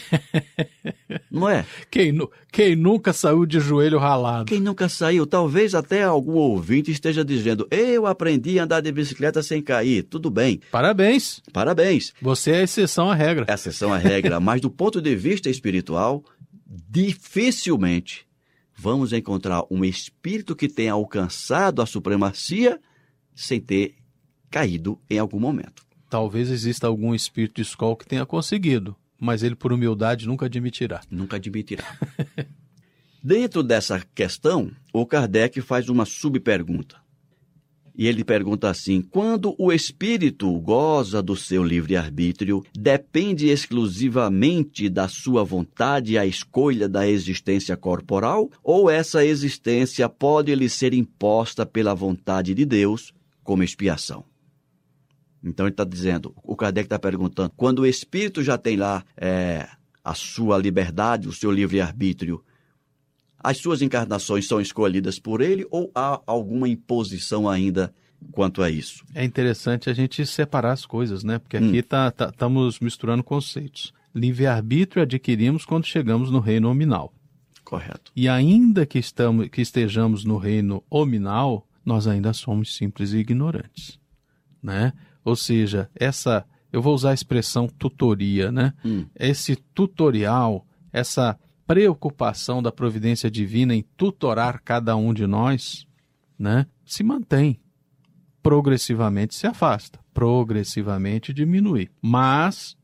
Não 1.31 1.49
é? 1.49 1.67
Quem, 1.91 2.17
quem 2.53 2.77
nunca 2.77 3.13
saiu 3.13 3.45
de 3.45 3.59
joelho 3.59 3.99
ralado? 3.99 4.45
Quem 4.45 4.61
nunca 4.61 4.89
saiu, 4.89 5.27
talvez 5.27 5.75
até 5.75 6.05
algum 6.05 6.35
ouvinte 6.35 6.91
esteja 6.91 7.25
dizendo: 7.25 7.67
Eu 7.71 8.07
aprendi 8.07 8.59
a 8.59 8.65
andar 8.65 8.81
de 8.81 8.93
bicicleta 8.93 9.43
sem 9.43 9.61
cair. 9.61 10.05
Tudo 10.05 10.31
bem, 10.31 10.61
Parabéns. 10.71 11.43
parabéns. 11.53 12.13
Você 12.23 12.53
é 12.53 12.63
exceção 12.63 13.11
à 13.11 13.15
regra. 13.15 13.45
É 13.49 13.55
exceção 13.55 13.93
à 13.93 13.99
regra, 13.99 14.39
mas 14.39 14.61
do 14.61 14.71
ponto 14.71 15.01
de 15.01 15.17
vista 15.17 15.51
espiritual, 15.51 16.23
dificilmente 16.89 18.25
vamos 18.85 19.15
encontrar 19.15 19.65
um 19.71 19.83
espírito 19.83 20.55
que 20.55 20.69
tenha 20.69 20.93
alcançado 20.93 21.81
a 21.81 21.87
supremacia 21.87 22.79
sem 23.35 23.59
ter 23.59 23.95
caído 24.51 25.01
em 25.09 25.19
algum 25.19 25.41
momento. 25.41 25.83
Talvez 26.11 26.51
exista 26.51 26.87
algum 26.87 27.15
espírito 27.15 27.57
de 27.57 27.63
escola 27.63 27.97
que 27.97 28.07
tenha 28.07 28.27
conseguido, 28.27 28.95
mas 29.19 29.43
ele, 29.43 29.55
por 29.55 29.73
humildade, 29.73 30.27
nunca 30.27 30.45
admitirá. 30.45 31.01
Nunca 31.11 31.37
admitirá. 31.37 31.83
Dentro 33.25 33.63
dessa 33.63 34.07
questão, 34.15 34.71
o 34.93 35.07
Kardec 35.07 35.63
faz 35.63 35.89
uma 35.89 36.05
subpergunta. 36.05 37.04
E 37.97 38.09
ele 38.09 38.25
pergunta 38.25 38.69
assim: 38.69 39.01
quando 39.01 39.55
o 39.57 39.73
espírito 39.73 40.51
goza 40.61 41.23
do 41.23 41.37
seu 41.37 41.63
livre-arbítrio, 41.63 42.65
depende 42.77 43.49
exclusivamente 43.49 44.89
da 44.89 45.07
sua 45.07 45.45
vontade 45.45 46.19
a 46.19 46.27
escolha 46.27 46.89
da 46.89 47.07
existência 47.09 47.77
corporal? 47.77 48.51
Ou 48.63 48.91
essa 48.91 49.25
existência 49.25 50.09
pode 50.09 50.53
lhe 50.55 50.69
ser 50.69 50.93
imposta 50.93 51.65
pela 51.65 51.95
vontade 51.95 52.53
de 52.53 52.65
Deus 52.65 53.15
como 53.45 53.63
expiação? 53.63 54.25
Então 55.43 55.67
ele 55.67 55.75
está 55.75 55.85
dizendo, 55.85 56.35
o 56.43 56.57
Kardec 56.57 56.87
está 56.87 56.99
perguntando, 56.99 57.53
quando 57.55 57.81
o 57.81 57.87
espírito 57.87 58.43
já 58.43 58.57
tem 58.57 58.77
lá 58.77 59.05
é, 59.17 59.69
a 60.03 60.15
sua 60.15 60.57
liberdade, 60.57 61.29
o 61.29 61.33
seu 61.33 61.51
livre-arbítrio, 61.51 62.43
as 63.45 63.59
suas 63.59 63.83
encarnações 63.83 64.49
são 64.49 64.61
escolhidas 64.61 65.19
por 65.19 65.41
ele 65.41 65.67
ou 65.71 65.91
há 65.95 66.21
alguma 66.27 66.69
imposição 66.69 67.49
ainda 67.49 67.95
quanto 68.33 68.63
a 68.63 68.71
isso? 68.71 69.05
É 69.15 69.23
interessante 69.25 69.91
a 69.91 69.93
gente 69.93 70.25
separar 70.27 70.73
as 70.73 70.87
coisas, 70.87 71.23
né? 71.23 71.39
Porque 71.39 71.59
Hum. 71.59 71.69
aqui 71.69 71.83
tá, 71.83 72.11
tá- 72.11 72.31
estamos 72.31 72.81
misturando 72.81 73.23
conceitos. 73.23 73.93
Livre-arbítrio 74.15 75.03
adquirimos 75.03 75.65
quando 75.65 75.85
chegamos 75.87 76.31
no 76.31 76.41
reino 76.41 76.69
nominal. 76.69 77.13
Correto. 77.65 78.11
E 78.17 78.29
ainda 78.29 78.87
que, 78.87 78.99
estamos, 78.99 79.49
que 79.49 79.61
estejamos 79.61 80.25
no 80.25 80.37
reino 80.39 80.83
nominal, 80.91 81.67
nós 81.85 82.07
ainda 82.07 82.33
somos 82.33 82.75
simples 82.77 83.13
e 83.13 83.19
ignorantes, 83.19 83.99
né? 84.63 84.93
Ou 85.25 85.35
seja, 85.37 85.91
essa, 85.95 86.45
eu 86.73 86.81
vou 86.81 86.95
usar 86.95 87.11
a 87.11 87.15
expressão 87.15 87.67
tutoria, 87.67 88.51
né? 88.53 88.73
Hum. 88.85 89.07
Esse 89.19 89.57
tutorial, 89.57 90.67
essa 90.93 91.39
preocupação 91.67 92.63
da 92.63 92.71
providência 92.71 93.31
divina 93.31 93.75
em 93.75 93.83
tutorar 93.97 94.61
cada 94.63 94.97
um 94.97 95.13
de 95.13 95.27
nós, 95.27 95.87
né? 96.39 96.67
Se 96.85 97.03
mantém. 97.03 97.61
Progressivamente 98.43 99.35
se 99.35 99.47
afasta, 99.47 99.99
progressivamente 100.13 101.33
diminui, 101.33 101.89
mas 102.03 102.77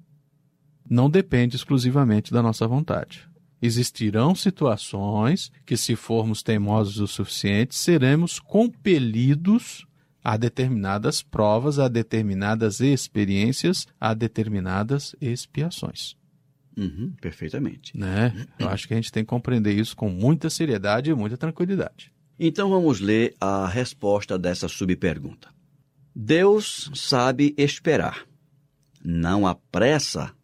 não 0.88 1.10
depende 1.10 1.56
exclusivamente 1.56 2.32
da 2.32 2.42
nossa 2.42 2.66
vontade. 2.66 3.28
Existirão 3.62 4.34
situações 4.34 5.52
que, 5.66 5.76
se 5.76 5.94
formos 5.94 6.42
teimosos 6.42 6.98
o 6.98 7.06
suficiente, 7.06 7.74
seremos 7.74 8.40
compelidos 8.40 9.86
a 10.24 10.36
determinadas 10.36 11.22
provas, 11.22 11.78
a 11.78 11.88
determinadas 11.88 12.80
experiências, 12.80 13.86
a 14.00 14.14
determinadas 14.14 15.14
expiações. 15.20 16.16
Uhum, 16.80 17.12
perfeitamente. 17.20 17.96
Né? 17.96 18.32
Eu 18.58 18.68
acho 18.70 18.88
que 18.88 18.94
a 18.94 18.96
gente 18.96 19.12
tem 19.12 19.22
que 19.22 19.28
compreender 19.28 19.74
isso 19.74 19.94
com 19.94 20.08
muita 20.08 20.48
seriedade 20.48 21.10
e 21.10 21.14
muita 21.14 21.36
tranquilidade. 21.36 22.10
Então 22.38 22.70
vamos 22.70 23.00
ler 23.00 23.34
a 23.38 23.68
resposta 23.68 24.38
dessa 24.38 24.66
subpergunta. 24.66 25.48
Deus 26.16 26.90
sabe 26.94 27.54
esperar, 27.58 28.26
não 29.04 29.46
apressa 29.46 30.34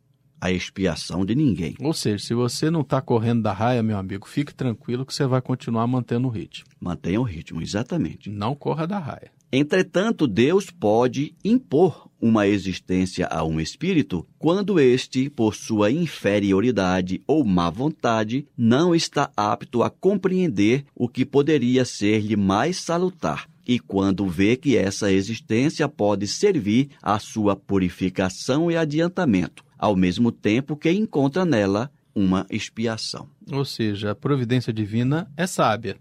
a 0.41 0.51
expiação 0.51 1.25
de 1.25 1.35
ninguém. 1.35 1.75
Ou 1.81 1.93
seja, 1.93 2.25
se 2.25 2.35
você 2.35 2.71
não 2.71 2.81
está 2.81 3.01
correndo 3.01 3.43
da 3.43 3.53
raia, 3.53 3.83
meu 3.83 3.97
amigo, 3.97 4.29
fique 4.29 4.55
tranquilo 4.55 5.05
que 5.07 5.15
você 5.15 5.27
vai 5.27 5.41
continuar 5.41 5.87
mantendo 5.87 6.29
o 6.29 6.31
ritmo. 6.31 6.67
Mantenha 6.81 7.21
o 7.21 7.25
ritmo, 7.25 7.63
exatamente. 7.63 8.31
Não 8.31 8.55
corra 8.55 8.87
da 8.87 8.99
raia. 8.99 9.31
Entretanto, 9.53 10.27
Deus 10.27 10.71
pode 10.71 11.35
impor 11.45 12.09
uma 12.21 12.47
existência 12.47 13.27
a 13.27 13.45
um 13.45 13.61
espírito 13.61 14.27
quando 14.39 14.81
este, 14.81 15.31
por 15.31 15.55
sua 15.55 15.91
inferioridade 15.91 17.23
ou 17.27 17.45
má 17.45 17.71
vontade, 17.71 18.47
não 18.57 18.95
está 18.95 19.31
apto 19.37 19.83
a 19.83 19.91
compreender 19.91 20.85
o 20.95 21.09
que 21.09 21.25
poderia 21.25 21.85
ser-lhe 21.85 22.37
mais 22.37 22.77
salutar, 22.79 23.49
e 23.67 23.79
quando 23.79 24.29
vê 24.29 24.57
que 24.57 24.77
essa 24.77 25.13
existência 25.13 25.89
pode 25.89 26.27
servir 26.27 26.91
à 27.03 27.19
sua 27.19 27.55
purificação 27.55 28.71
e 28.71 28.77
adiantamento, 28.77 29.65
ao 29.79 29.97
mesmo 29.97 30.31
tempo 30.33 30.77
que 30.77 30.91
encontra 30.91 31.45
nela 31.45 31.91
uma 32.15 32.47
expiação. 32.51 33.29
Ou 33.51 33.65
seja, 33.65 34.13
a 34.13 34.15
providência 34.15 34.73
divina 34.73 35.31
é 35.37 35.47
sábia. 35.47 35.97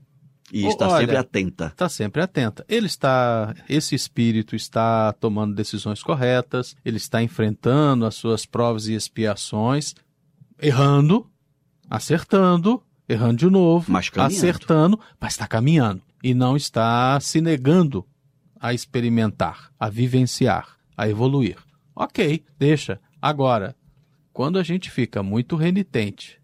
E 0.51 0.65
está 0.67 0.87
Olha, 0.87 0.99
sempre 0.99 1.17
atenta. 1.17 1.65
Está 1.67 1.89
sempre 1.89 2.21
atenta. 2.21 2.65
Ele 2.69 2.85
está, 2.85 3.53
esse 3.67 3.95
espírito 3.95 4.55
está 4.55 5.11
tomando 5.13 5.55
decisões 5.55 6.03
corretas, 6.03 6.75
ele 6.85 6.97
está 6.97 7.21
enfrentando 7.21 8.05
as 8.05 8.15
suas 8.15 8.45
provas 8.45 8.87
e 8.87 8.93
expiações, 8.93 9.95
errando, 10.61 11.27
acertando, 11.89 12.81
errando 13.09 13.37
de 13.37 13.49
novo, 13.49 13.91
Mas 13.91 14.09
acertando, 14.15 14.99
mas 15.19 15.33
está 15.33 15.47
caminhando 15.47 16.01
e 16.23 16.33
não 16.33 16.55
está 16.55 17.19
se 17.19 17.41
negando 17.41 18.05
a 18.59 18.73
experimentar, 18.73 19.71
a 19.79 19.89
vivenciar, 19.89 20.77
a 20.95 21.09
evoluir. 21.09 21.57
Ok, 21.95 22.43
deixa. 22.57 22.99
Agora, 23.21 23.75
quando 24.33 24.59
a 24.59 24.63
gente 24.63 24.91
fica 24.91 25.23
muito 25.23 25.55
renitente, 25.55 26.39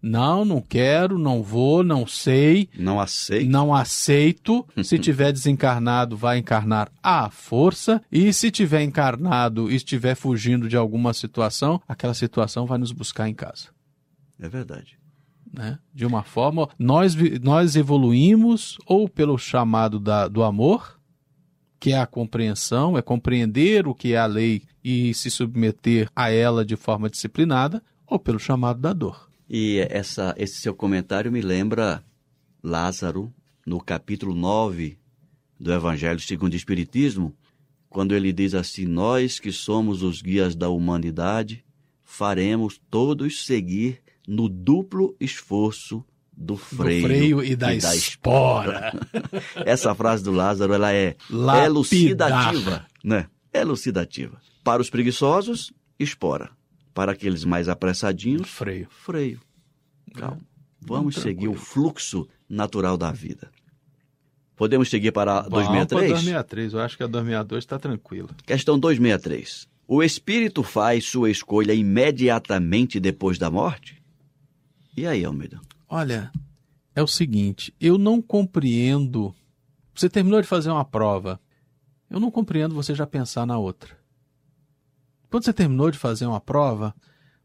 não, 0.00 0.44
não 0.44 0.60
quero, 0.60 1.18
não 1.18 1.42
vou, 1.42 1.82
não 1.82 2.06
sei, 2.06 2.68
Não 2.78 3.00
aceita. 3.00 3.50
não 3.50 3.74
aceito. 3.74 4.64
Se 4.84 4.98
tiver 4.98 5.32
desencarnado, 5.32 6.16
vai 6.16 6.38
encarnar 6.38 6.90
à 7.02 7.28
força. 7.30 8.00
E 8.12 8.32
se 8.32 8.50
tiver 8.50 8.82
encarnado 8.82 9.70
e 9.70 9.74
estiver 9.74 10.14
fugindo 10.14 10.68
de 10.68 10.76
alguma 10.76 11.12
situação, 11.12 11.80
aquela 11.88 12.14
situação 12.14 12.66
vai 12.66 12.78
nos 12.78 12.92
buscar 12.92 13.28
em 13.28 13.34
casa. 13.34 13.68
É 14.38 14.48
verdade. 14.48 14.96
Né? 15.52 15.78
De 15.94 16.04
uma 16.04 16.22
forma, 16.22 16.68
nós, 16.78 17.16
nós 17.42 17.74
evoluímos 17.74 18.78
ou 18.86 19.08
pelo 19.08 19.38
chamado 19.38 19.98
da, 19.98 20.28
do 20.28 20.42
amor, 20.44 20.95
que 21.78 21.92
é 21.92 21.98
a 21.98 22.06
compreensão, 22.06 22.96
é 22.96 23.02
compreender 23.02 23.86
o 23.86 23.94
que 23.94 24.12
é 24.12 24.18
a 24.18 24.26
lei 24.26 24.62
e 24.82 25.12
se 25.14 25.30
submeter 25.30 26.10
a 26.14 26.30
ela 26.30 26.64
de 26.64 26.76
forma 26.76 27.10
disciplinada, 27.10 27.82
ou 28.06 28.18
pelo 28.18 28.38
chamado 28.38 28.80
da 28.80 28.92
dor. 28.92 29.28
E 29.48 29.78
essa, 29.90 30.34
esse 30.38 30.60
seu 30.60 30.74
comentário 30.74 31.30
me 31.30 31.40
lembra 31.40 32.02
Lázaro, 32.62 33.32
no 33.66 33.80
capítulo 33.80 34.34
9 34.34 34.98
do 35.58 35.72
Evangelho 35.72 36.20
segundo 36.20 36.52
o 36.52 36.56
Espiritismo, 36.56 37.34
quando 37.88 38.14
ele 38.14 38.32
diz 38.32 38.54
assim: 38.54 38.86
Nós 38.86 39.38
que 39.38 39.52
somos 39.52 40.02
os 40.02 40.20
guias 40.20 40.54
da 40.54 40.68
humanidade, 40.68 41.64
faremos 42.04 42.80
todos 42.90 43.44
seguir 43.44 44.02
no 44.26 44.48
duplo 44.48 45.16
esforço 45.20 46.04
do 46.36 46.56
freio, 46.56 47.02
do 47.02 47.08
freio 47.08 47.42
e 47.42 47.56
da, 47.56 47.74
espora. 47.74 48.92
Essa 49.64 49.94
frase 49.94 50.22
do 50.22 50.32
Lázaro 50.32 50.74
ela 50.74 50.92
é 50.92 51.16
Lapidar. 51.30 51.64
elucidativa, 51.64 52.86
né? 53.02 53.26
Elucidativa. 53.52 54.38
Para 54.62 54.82
os 54.82 54.90
preguiçosos, 54.90 55.72
espora. 55.98 56.50
Para 56.92 57.12
aqueles 57.12 57.44
mais 57.44 57.68
apressadinhos, 57.68 58.48
Freio. 58.48 58.88
freio. 58.90 59.40
Calma. 60.14 60.40
Vamos 60.80 61.14
Vamos 61.14 61.14
seguir 61.16 61.48
o 61.48 61.54
fluxo 61.54 62.28
natural 62.48 62.96
da 62.96 63.10
vida. 63.10 63.50
Podemos 64.54 64.88
seguir 64.88 65.12
para 65.12 65.42
pra 65.42 65.50
263? 65.50 66.10
263. 66.10 66.72
Eu 66.72 66.80
acho 66.80 66.96
que 66.96 67.02
a 67.02 67.06
262 67.06 67.64
está 67.64 67.78
tranquila. 67.78 68.28
Questão 68.46 68.78
263. 68.78 69.68
O 69.88 70.02
espírito 70.02 70.62
faz 70.62 71.04
sua 71.04 71.30
escolha 71.30 71.74
imediatamente 71.74 72.98
depois 72.98 73.38
da 73.38 73.50
morte? 73.50 74.02
E 74.96 75.06
aí, 75.06 75.24
Almeida? 75.24 75.60
Olha, 75.88 76.32
é 76.94 77.02
o 77.02 77.06
seguinte, 77.06 77.74
eu 77.80 77.96
não 77.96 78.20
compreendo. 78.20 79.34
Você 79.94 80.08
terminou 80.08 80.40
de 80.40 80.48
fazer 80.48 80.70
uma 80.70 80.84
prova. 80.84 81.40
Eu 82.10 82.18
não 82.18 82.30
compreendo 82.30 82.74
você 82.74 82.94
já 82.94 83.06
pensar 83.06 83.46
na 83.46 83.58
outra. 83.58 83.96
Quando 85.30 85.44
você 85.44 85.52
terminou 85.52 85.90
de 85.90 85.98
fazer 85.98 86.26
uma 86.26 86.40
prova, 86.40 86.94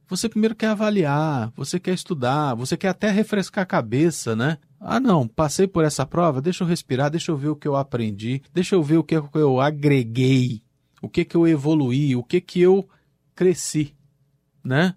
você 0.07 0.27
primeiro 0.27 0.55
quer 0.55 0.67
avaliar, 0.67 1.51
você 1.55 1.79
quer 1.79 1.93
estudar, 1.93 2.53
você 2.53 2.75
quer 2.75 2.89
até 2.89 3.09
refrescar 3.09 3.63
a 3.63 3.65
cabeça, 3.65 4.35
né? 4.35 4.57
Ah, 4.79 4.99
não, 4.99 5.27
passei 5.27 5.67
por 5.67 5.83
essa 5.83 6.05
prova, 6.05 6.41
deixa 6.41 6.63
eu 6.63 6.67
respirar, 6.67 7.09
deixa 7.09 7.31
eu 7.31 7.37
ver 7.37 7.49
o 7.49 7.55
que 7.55 7.67
eu 7.67 7.75
aprendi, 7.75 8.41
deixa 8.53 8.75
eu 8.75 8.83
ver 8.83 8.97
o 8.97 9.03
que 9.03 9.15
eu 9.15 9.61
agreguei, 9.61 10.63
o 11.01 11.07
que 11.07 11.23
que 11.23 11.35
eu 11.35 11.47
evoluí, 11.47 12.15
o 12.15 12.23
que 12.23 12.41
que 12.41 12.59
eu 12.59 12.87
cresci, 13.35 13.95
né? 14.63 14.95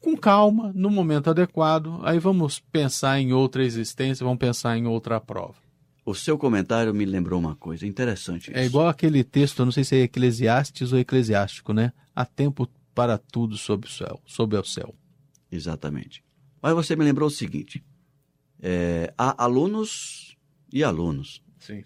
Com 0.00 0.16
calma, 0.16 0.72
no 0.74 0.90
momento 0.90 1.30
adequado, 1.30 2.00
aí 2.02 2.18
vamos 2.18 2.60
pensar 2.60 3.20
em 3.20 3.32
outra 3.32 3.64
existência, 3.64 4.24
vamos 4.24 4.38
pensar 4.38 4.76
em 4.76 4.86
outra 4.86 5.20
prova. 5.20 5.56
O 6.04 6.14
seu 6.14 6.38
comentário 6.38 6.94
me 6.94 7.04
lembrou 7.04 7.38
uma 7.38 7.54
coisa 7.54 7.86
interessante. 7.86 8.50
É 8.54 8.60
isso. 8.60 8.70
igual 8.70 8.88
aquele 8.88 9.22
texto, 9.22 9.64
não 9.64 9.72
sei 9.72 9.84
se 9.84 9.96
é 9.96 10.02
Eclesiastes 10.04 10.92
ou 10.92 10.98
Eclesiástico, 10.98 11.72
né? 11.72 11.92
Há 12.14 12.24
tempo 12.24 12.68
para 12.94 13.18
tudo 13.18 13.56
sob 13.58 13.86
o 13.86 13.90
céu, 13.90 14.20
sob 14.24 14.56
o 14.56 14.64
céu. 14.64 14.94
Exatamente. 15.52 16.24
Mas 16.62 16.74
você 16.74 16.96
me 16.96 17.04
lembrou 17.04 17.28
o 17.28 17.30
seguinte: 17.30 17.84
é, 18.60 19.12
há 19.18 19.44
alunos 19.44 20.36
e 20.72 20.82
alunos. 20.82 21.42
Sim. 21.58 21.84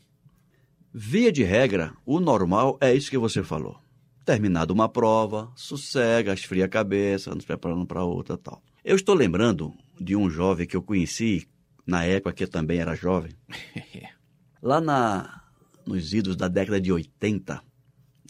Via 0.94 1.32
de 1.32 1.42
regra, 1.42 1.92
o 2.06 2.20
normal 2.20 2.78
é 2.80 2.94
isso 2.94 3.10
que 3.10 3.18
você 3.18 3.42
falou. 3.42 3.81
Terminada 4.24 4.72
uma 4.72 4.88
prova, 4.88 5.50
sossega, 5.56 6.32
esfria 6.32 6.66
a 6.66 6.68
cabeça, 6.68 7.34
nos 7.34 7.44
preparando 7.44 7.84
para 7.84 8.04
outra 8.04 8.38
tal. 8.38 8.62
Eu 8.84 8.96
estou 8.96 9.14
lembrando 9.14 9.72
de 10.00 10.14
um 10.14 10.30
jovem 10.30 10.66
que 10.66 10.76
eu 10.76 10.82
conheci 10.82 11.46
na 11.86 12.04
época 12.04 12.32
que 12.32 12.44
eu 12.44 12.48
também 12.48 12.78
era 12.78 12.94
jovem. 12.94 13.32
Lá 14.62 14.80
na, 14.80 15.42
nos 15.84 16.14
idos 16.14 16.36
da 16.36 16.46
década 16.46 16.80
de 16.80 16.92
80, 16.92 17.60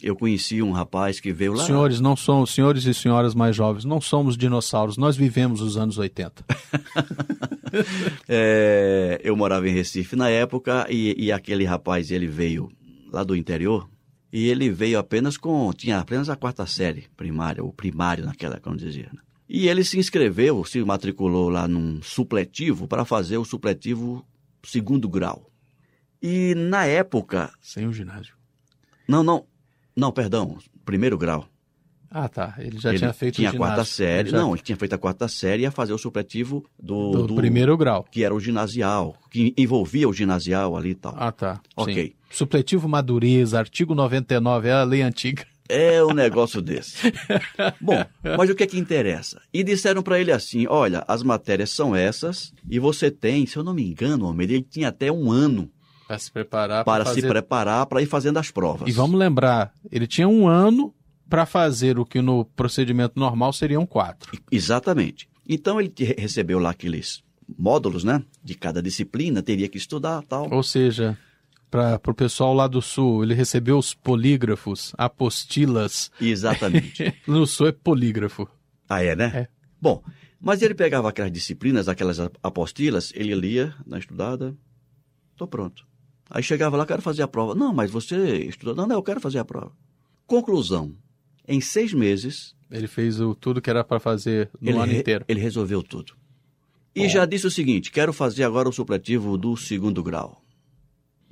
eu 0.01 0.15
conheci 0.15 0.61
um 0.61 0.71
rapaz 0.71 1.19
que 1.19 1.31
veio 1.31 1.53
lá. 1.53 1.63
Senhores, 1.63 1.99
não 1.99 2.15
somos, 2.15 2.53
senhores 2.53 2.85
e 2.85 2.93
senhoras 2.93 3.35
mais 3.35 3.55
jovens, 3.55 3.85
não 3.85 4.01
somos 4.01 4.35
dinossauros, 4.35 4.97
nós 4.97 5.15
vivemos 5.15 5.61
os 5.61 5.77
anos 5.77 5.97
80. 5.97 6.43
É, 8.29 9.19
eu 9.23 9.35
morava 9.35 9.67
em 9.67 9.73
Recife 9.73 10.15
na 10.15 10.29
época 10.29 10.85
e, 10.91 11.15
e 11.17 11.31
aquele 11.31 11.65
rapaz 11.65 12.11
ele 12.11 12.27
veio 12.27 12.71
lá 13.11 13.23
do 13.23 13.35
interior 13.35 13.89
e 14.35 14.47
ele 14.47 14.69
veio 14.71 14.97
apenas 14.97 15.37
com 15.37 15.71
tinha 15.71 15.99
apenas 15.99 16.27
a 16.27 16.35
quarta 16.35 16.65
série 16.65 17.07
primária 17.15 17.63
ou 17.63 17.71
primário 17.71 18.25
naquela 18.25 18.59
como 18.59 18.75
dizia. 18.75 19.09
né? 19.13 19.19
E 19.47 19.67
ele 19.67 19.83
se 19.83 19.99
inscreveu, 19.99 20.65
se 20.65 20.83
matriculou 20.83 21.47
lá 21.49 21.67
num 21.67 22.01
supletivo 22.01 22.87
para 22.87 23.05
fazer 23.05 23.37
o 23.37 23.45
supletivo 23.45 24.25
segundo 24.63 25.07
grau. 25.07 25.51
E 26.21 26.55
na 26.55 26.85
época, 26.85 27.53
Sem 27.61 27.85
o 27.85 27.93
ginásio. 27.93 28.35
não, 29.07 29.21
não, 29.21 29.45
não, 29.95 30.11
perdão, 30.11 30.57
primeiro 30.83 31.17
grau. 31.17 31.47
Ah, 32.09 32.29
tá. 32.29 32.55
Ele 32.59 32.79
já 32.79 32.89
ele 32.91 32.99
tinha 32.99 33.13
feito 33.13 33.35
tinha 33.35 33.49
o 33.51 33.53
a 33.53 33.57
quarta 33.57 33.75
ginásio. 33.77 33.93
série, 33.95 34.19
Ele 34.19 34.29
já- 34.29 34.37
não, 34.37 34.53
ele 34.53 34.61
tinha 34.61 34.77
feito 34.77 34.93
a 34.93 34.97
quarta 34.99 35.27
série 35.27 35.63
e 35.63 35.65
ia 35.65 35.71
fazer 35.71 35.93
o 35.93 35.97
supletivo 35.97 36.63
do, 36.79 37.25
do, 37.27 37.35
primeiro 37.35 37.75
grau. 37.75 38.03
que 38.03 38.23
era 38.23 38.33
o 38.33 38.39
ginasial, 38.39 39.17
que 39.31 39.51
envolvia 39.57 40.07
o 40.07 40.13
ginasial 40.13 40.77
ali 40.77 40.91
e 40.91 40.95
tal. 40.95 41.15
Ah, 41.17 41.31
tá. 41.31 41.59
Ok. 41.75 41.93
Sim. 42.09 42.13
Supletivo 42.33 42.89
Madureza, 42.89 43.59
artigo 43.59 43.93
99, 43.93 44.67
é 44.67 44.71
a 44.71 44.83
lei 44.83 45.03
antiga. 45.03 45.45
É 45.69 46.03
um 46.03 46.13
negócio 46.13 46.61
desse. 46.61 47.13
Bom, 47.79 48.03
mas 48.37 48.49
o 48.49 48.55
que 48.55 48.63
é 48.63 48.67
que 48.67 48.77
interessa? 48.77 49.39
E 49.53 49.63
disseram 49.63 50.01
para 50.01 50.19
ele 50.19 50.31
assim: 50.31 50.65
olha, 50.67 51.05
as 51.07 51.23
matérias 51.23 51.69
são 51.69 51.95
essas 51.95 52.51
e 52.69 52.79
você 52.79 53.09
tem, 53.09 53.45
se 53.45 53.55
eu 53.55 53.63
não 53.63 53.73
me 53.73 53.87
engano, 53.87 54.25
Almeida, 54.25 54.53
ele 54.53 54.63
tinha 54.63 54.89
até 54.89 55.11
um 55.11 55.31
ano 55.31 55.71
Para 56.07 56.19
se 56.19 56.31
preparar 56.31 56.83
para 56.83 57.05
fazer... 57.05 57.21
se 57.21 57.27
preparar 57.27 57.85
para 57.85 58.01
ir 58.01 58.07
fazendo 58.07 58.37
as 58.37 58.51
provas. 58.51 58.89
E 58.89 58.91
vamos 58.91 59.17
lembrar, 59.17 59.71
ele 59.91 60.07
tinha 60.07 60.27
um 60.27 60.47
ano 60.47 60.93
para 61.29 61.45
fazer 61.45 61.97
o 61.97 62.05
que 62.05 62.21
no 62.21 62.45
procedimento 62.45 63.19
normal 63.19 63.53
seriam 63.53 63.85
quatro. 63.85 64.37
Exatamente. 64.51 65.29
Então 65.47 65.79
ele 65.79 65.93
recebeu 66.17 66.59
lá 66.59 66.71
aqueles 66.71 67.23
módulos, 67.57 68.03
né? 68.03 68.23
De 68.43 68.55
cada 68.55 68.81
disciplina, 68.81 69.41
teria 69.41 69.69
que 69.69 69.77
estudar 69.77 70.23
tal. 70.23 70.47
Ou 70.51 70.63
seja, 70.63 71.17
para 71.99 72.11
o 72.11 72.13
pessoal 72.15 72.53
lá 72.53 72.67
do 72.67 72.81
sul, 72.81 73.23
ele 73.23 73.33
recebeu 73.33 73.77
os 73.77 73.93
polígrafos, 73.93 74.93
apostilas. 74.97 76.11
Exatamente. 76.21 77.13
No 77.27 77.45
sul 77.47 77.67
é 77.67 77.71
polígrafo. 77.71 78.47
Ah, 78.87 79.03
é, 79.03 79.15
né? 79.15 79.31
É. 79.33 79.47
Bom, 79.81 80.03
mas 80.39 80.61
ele 80.61 80.75
pegava 80.75 81.09
aquelas 81.09 81.31
disciplinas, 81.31 81.87
aquelas 81.89 82.19
apostilas, 82.43 83.11
ele 83.15 83.33
lia 83.33 83.73
na 83.85 83.97
estudada, 83.97 84.55
tô 85.35 85.47
pronto. 85.47 85.85
Aí 86.29 86.43
chegava 86.43 86.77
lá, 86.77 86.85
quero 86.85 87.01
fazer 87.01 87.23
a 87.23 87.27
prova. 87.27 87.55
Não, 87.55 87.73
mas 87.73 87.89
você 87.91 88.37
estudou. 88.45 88.75
Não, 88.75 88.85
não, 88.87 88.95
eu 88.97 89.03
quero 89.03 89.19
fazer 89.19 89.39
a 89.39 89.45
prova. 89.45 89.71
Conclusão. 90.27 90.95
Em 91.47 91.59
seis 91.59 91.93
meses, 91.93 92.55
Ele 92.71 92.87
fez 92.87 93.19
o, 93.19 93.35
tudo 93.35 93.61
que 93.61 93.69
era 93.69 93.83
para 93.83 93.99
fazer 93.99 94.49
no 94.61 94.79
ano 94.79 94.91
re- 94.91 94.99
inteiro. 94.99 95.25
ele 95.27 95.39
resolveu 95.39 95.81
tudo. 95.83 96.13
E 96.95 97.01
Bom. 97.03 97.09
já 97.09 97.25
disse 97.25 97.47
o 97.47 97.51
seguinte, 97.51 97.91
quero 97.91 98.13
fazer 98.13 98.43
agora 98.43 98.69
o 98.69 98.73
supletivo 98.73 99.37
do 99.37 99.57
segundo 99.57 100.01
grau. 100.03 100.42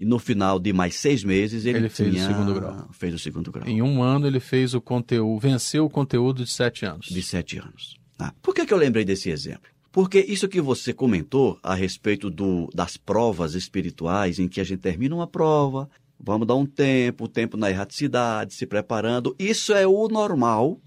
E 0.01 0.05
no 0.05 0.17
final 0.17 0.59
de 0.59 0.73
mais 0.73 0.95
seis 0.95 1.23
meses 1.23 1.63
ele, 1.65 1.77
Ele 1.77 1.89
fez 1.89 2.09
o 2.09 2.11
tinha- 2.13 2.27
segundo 2.27 2.53
grau. 2.55 2.89
Fez 2.91 3.13
o 3.13 3.19
segundo 3.19 3.51
grau. 3.51 3.67
Em 3.67 3.83
um 3.83 4.01
ano 4.01 4.25
ele 4.25 4.39
fez 4.39 4.73
o 4.73 4.81
conteúdo, 4.81 5.39
venceu 5.39 5.85
o 5.85 5.89
conteúdo 5.89 6.43
de 6.43 6.49
sete 6.51 6.85
anos. 6.87 7.05
de 7.05 7.21
sete 7.21 7.59
anos. 7.59 7.97
Ah, 8.17 8.33
por 8.41 8.53
que, 8.55 8.65
que 8.65 8.73
eu 8.73 8.77
lembrei 8.77 9.05
desse 9.05 9.29
exemplo? 9.29 9.69
Porque 9.91 10.19
isso 10.19 10.47
que 10.47 10.59
você 10.59 10.91
comentou 10.93 11.59
a 11.61 11.75
respeito 11.75 12.29
do, 12.31 12.67
das 12.73 12.97
provas 12.97 13.53
espirituais, 13.53 14.39
em 14.39 14.47
que 14.47 14.59
a 14.59 14.63
gente 14.63 14.79
termina 14.79 15.13
uma 15.13 15.27
prova, 15.27 15.87
vamos 16.19 16.47
dar 16.47 16.55
um 16.55 16.65
tempo, 16.65 17.27
tempo 17.27 17.55
na 17.57 17.69
erraticidade, 17.69 18.53
se 18.55 18.65
preparando, 18.65 19.35
isso 19.37 19.71
é 19.73 19.85
o 19.85 20.07
normal 20.07 20.79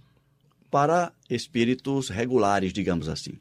para 0.70 1.12
espíritos 1.30 2.08
regulares, 2.08 2.72
digamos 2.72 3.08
assim. 3.08 3.34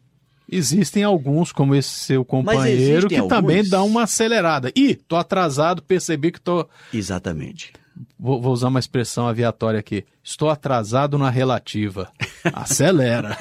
Existem 0.56 1.04
alguns, 1.04 1.52
como 1.52 1.74
esse 1.76 1.90
seu 1.90 2.24
companheiro, 2.26 3.08
que 3.08 3.16
existem 3.16 3.28
também 3.28 3.58
alguns- 3.58 3.70
dá 3.70 3.84
uma 3.84 4.04
acelerada. 4.04 4.72
Ih, 4.76 4.96
tô 4.96 5.16
atrasado, 5.16 5.82
percebi 5.82 6.32
que 6.32 6.40
tô. 6.42 6.68
Exatamente. 6.94 7.74
Vou, 8.20 8.42
vou 8.42 8.52
usar 8.54 8.70
uma 8.70 8.80
expressão 8.80 9.28
aviatória 9.28 9.80
aqui. 9.80 10.04
Estou 10.24 10.50
atrasado 10.50 11.18
na 11.18 11.30
relativa. 11.30 12.12
Acelera. 12.54 13.38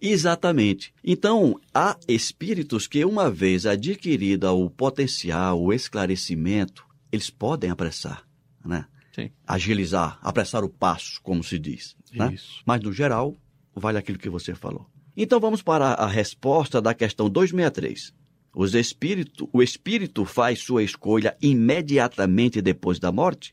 Exatamente. 0.00 0.92
Então, 1.02 1.58
há 1.72 1.96
espíritos 2.08 2.86
que, 2.86 3.04
uma 3.04 3.30
vez 3.30 3.64
adquirida 3.64 4.52
o 4.52 4.68
potencial, 4.68 5.62
o 5.62 5.72
esclarecimento, 5.72 6.84
eles 7.12 7.30
podem 7.30 7.70
apressar, 7.70 8.22
né? 8.64 8.86
Sim. 9.14 9.30
Agilizar, 9.46 10.18
apressar 10.20 10.64
o 10.64 10.68
passo, 10.68 11.20
como 11.22 11.42
se 11.44 11.58
diz. 11.58 11.96
Né? 12.12 12.32
Isso. 12.34 12.60
Mas, 12.66 12.82
no 12.82 12.92
geral, 12.92 13.36
vale 13.74 13.96
aquilo 13.96 14.18
que 14.18 14.28
você 14.28 14.54
falou. 14.54 14.86
Então, 15.16 15.38
vamos 15.38 15.62
para 15.62 15.94
a 15.94 16.06
resposta 16.06 16.80
da 16.80 16.94
questão 16.94 17.28
263. 17.28 18.12
Os 18.54 18.74
espírito, 18.74 19.48
o 19.52 19.62
espírito 19.62 20.24
faz 20.24 20.60
sua 20.60 20.82
escolha 20.82 21.36
imediatamente 21.42 22.62
depois 22.62 22.98
da 22.98 23.10
morte? 23.10 23.52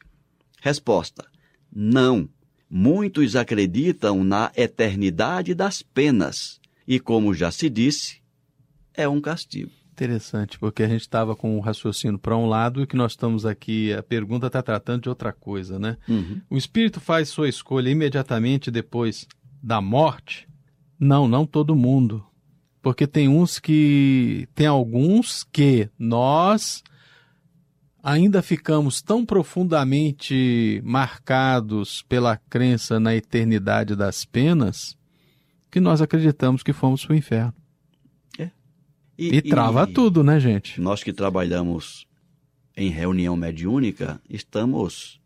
Resposta: 0.61 1.25
não. 1.71 2.29
Muitos 2.69 3.35
acreditam 3.35 4.23
na 4.23 4.49
eternidade 4.55 5.53
das 5.53 5.81
penas. 5.81 6.61
E, 6.87 6.99
como 6.99 7.33
já 7.33 7.51
se 7.51 7.69
disse, 7.69 8.21
é 8.93 9.07
um 9.09 9.19
castigo. 9.19 9.71
Interessante, 9.91 10.57
porque 10.57 10.81
a 10.81 10.87
gente 10.87 11.01
estava 11.01 11.35
com 11.35 11.57
o 11.57 11.59
raciocínio 11.59 12.17
para 12.17 12.35
um 12.35 12.47
lado 12.47 12.81
e 12.81 12.87
que 12.87 12.95
nós 12.95 13.11
estamos 13.11 13.45
aqui, 13.45 13.93
a 13.93 14.01
pergunta 14.01 14.47
está 14.47 14.61
tratando 14.63 15.03
de 15.03 15.09
outra 15.09 15.33
coisa, 15.33 15.77
né? 15.77 15.97
O 16.49 16.57
espírito 16.57 16.99
faz 16.99 17.29
sua 17.29 17.49
escolha 17.49 17.89
imediatamente 17.89 18.71
depois 18.71 19.27
da 19.61 19.81
morte? 19.81 20.47
Não, 21.01 21.27
não 21.27 21.47
todo 21.47 21.75
mundo. 21.75 22.23
Porque 22.79 23.07
tem 23.07 23.27
uns 23.27 23.57
que. 23.57 24.47
Tem 24.53 24.67
alguns 24.67 25.43
que 25.43 25.89
nós 25.97 26.83
ainda 28.03 28.41
ficamos 28.41 29.01
tão 29.01 29.25
profundamente 29.25 30.81
marcados 30.85 32.03
pela 32.03 32.37
crença 32.37 32.99
na 32.99 33.15
eternidade 33.15 33.95
das 33.95 34.25
penas 34.25 34.95
que 35.69 35.79
nós 35.79 36.01
acreditamos 36.01 36.63
que 36.63 36.73
fomos 36.73 37.05
para 37.05 37.13
o 37.13 37.17
inferno. 37.17 37.53
E, 39.17 39.39
trava 39.43 39.85
tudo, 39.85 40.23
né, 40.23 40.39
gente? 40.39 40.81
Nós 40.81 41.03
que 41.03 41.13
trabalhamos 41.13 42.07
em 42.75 42.89
reunião 42.89 43.35
mediúnica, 43.37 44.19
estamos 44.27 45.20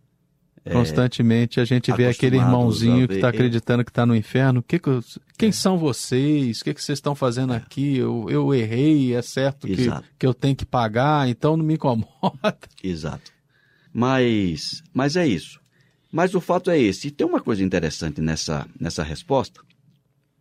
Constantemente 0.71 1.59
a 1.59 1.65
gente 1.65 1.91
vê 1.93 2.07
aquele 2.07 2.37
irmãozinho 2.37 3.07
que 3.07 3.15
está 3.15 3.29
acreditando 3.29 3.83
que 3.85 3.91
está 3.91 4.05
no 4.05 4.15
inferno. 4.15 4.63
Que 4.63 4.79
que 4.79 4.89
eu- 4.89 5.03
quem 5.37 5.51
são 5.51 5.77
vocês? 5.77 6.61
O 6.61 6.63
que, 6.63 6.73
que 6.73 6.81
vocês 6.83 6.97
estão 6.97 7.13
fazendo 7.13 7.53
aqui? 7.53 7.97
Eu, 7.97 8.25
eu 8.29 8.53
errei, 8.53 9.13
é 9.13 9.21
certo 9.21 9.67
que, 9.67 9.73
Exato. 9.73 10.07
que 10.17 10.25
eu 10.25 10.33
tenho 10.33 10.55
que 10.55 10.65
pagar, 10.65 11.29
então 11.29 11.55
não 11.55 11.63
me 11.63 11.75
incomoda. 11.75 12.07
Exato. 12.83 13.31
Mas, 13.93 14.81
mas 14.93 15.15
é 15.15 15.27
isso. 15.27 15.59
Mas 16.11 16.33
o 16.33 16.41
fato 16.41 16.69
é 16.71 16.79
esse. 16.79 17.07
E 17.07 17.11
tem 17.11 17.27
uma 17.27 17.39
coisa 17.41 17.63
interessante 17.63 18.19
nessa, 18.21 18.67
nessa 18.79 19.03
resposta. 19.03 19.61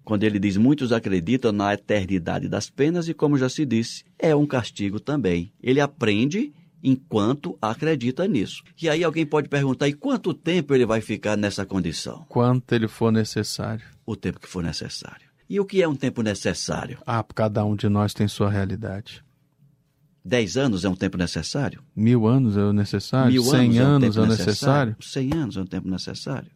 Quando 0.04 0.22
ele 0.24 0.38
diz 0.38 0.56
muitos 0.56 0.92
acreditam 0.92 1.50
na 1.52 1.72
eternidade 1.74 2.48
das 2.48 2.68
penas, 2.70 3.08
e 3.08 3.14
como 3.14 3.38
já 3.38 3.48
se 3.48 3.64
disse, 3.64 4.04
é 4.18 4.34
um 4.34 4.46
castigo 4.46 5.00
também. 5.00 5.52
Ele 5.62 5.80
aprende 5.80 6.52
enquanto 6.84 7.58
acredita 7.62 8.28
nisso. 8.28 8.62
E 8.80 8.88
aí 8.90 9.02
alguém 9.02 9.24
pode 9.24 9.48
perguntar: 9.48 9.88
e 9.88 9.94
quanto 9.94 10.34
tempo 10.34 10.74
ele 10.74 10.84
vai 10.84 11.00
ficar 11.00 11.36
nessa 11.36 11.64
condição? 11.64 12.26
Quanto 12.28 12.72
ele 12.74 12.86
for 12.86 13.10
necessário. 13.10 13.84
O 14.04 14.14
tempo 14.14 14.38
que 14.38 14.46
for 14.46 14.62
necessário. 14.62 15.26
E 15.48 15.58
o 15.58 15.64
que 15.64 15.82
é 15.82 15.88
um 15.88 15.96
tempo 15.96 16.22
necessário? 16.22 16.98
Ah, 17.06 17.24
cada 17.34 17.64
um 17.64 17.74
de 17.74 17.88
nós 17.88 18.12
tem 18.12 18.28
sua 18.28 18.50
realidade. 18.50 19.24
Dez 20.24 20.56
anos 20.56 20.84
é 20.84 20.88
um 20.88 20.94
tempo 20.96 21.18
necessário? 21.18 21.82
Mil 21.94 22.26
anos 22.26 22.56
é 22.56 22.62
o 22.62 22.72
necessário? 22.72 23.32
Mil 23.32 23.42
Cem 23.44 23.78
um 23.80 23.84
anos 23.84 24.16
é 24.16 24.20
tempo 24.20 24.26
o 24.26 24.26
necessário? 24.30 24.96
Cem 25.00 25.32
anos 25.34 25.56
é 25.56 25.60
um 25.60 25.66
tempo 25.66 25.88
necessário? 25.88 26.50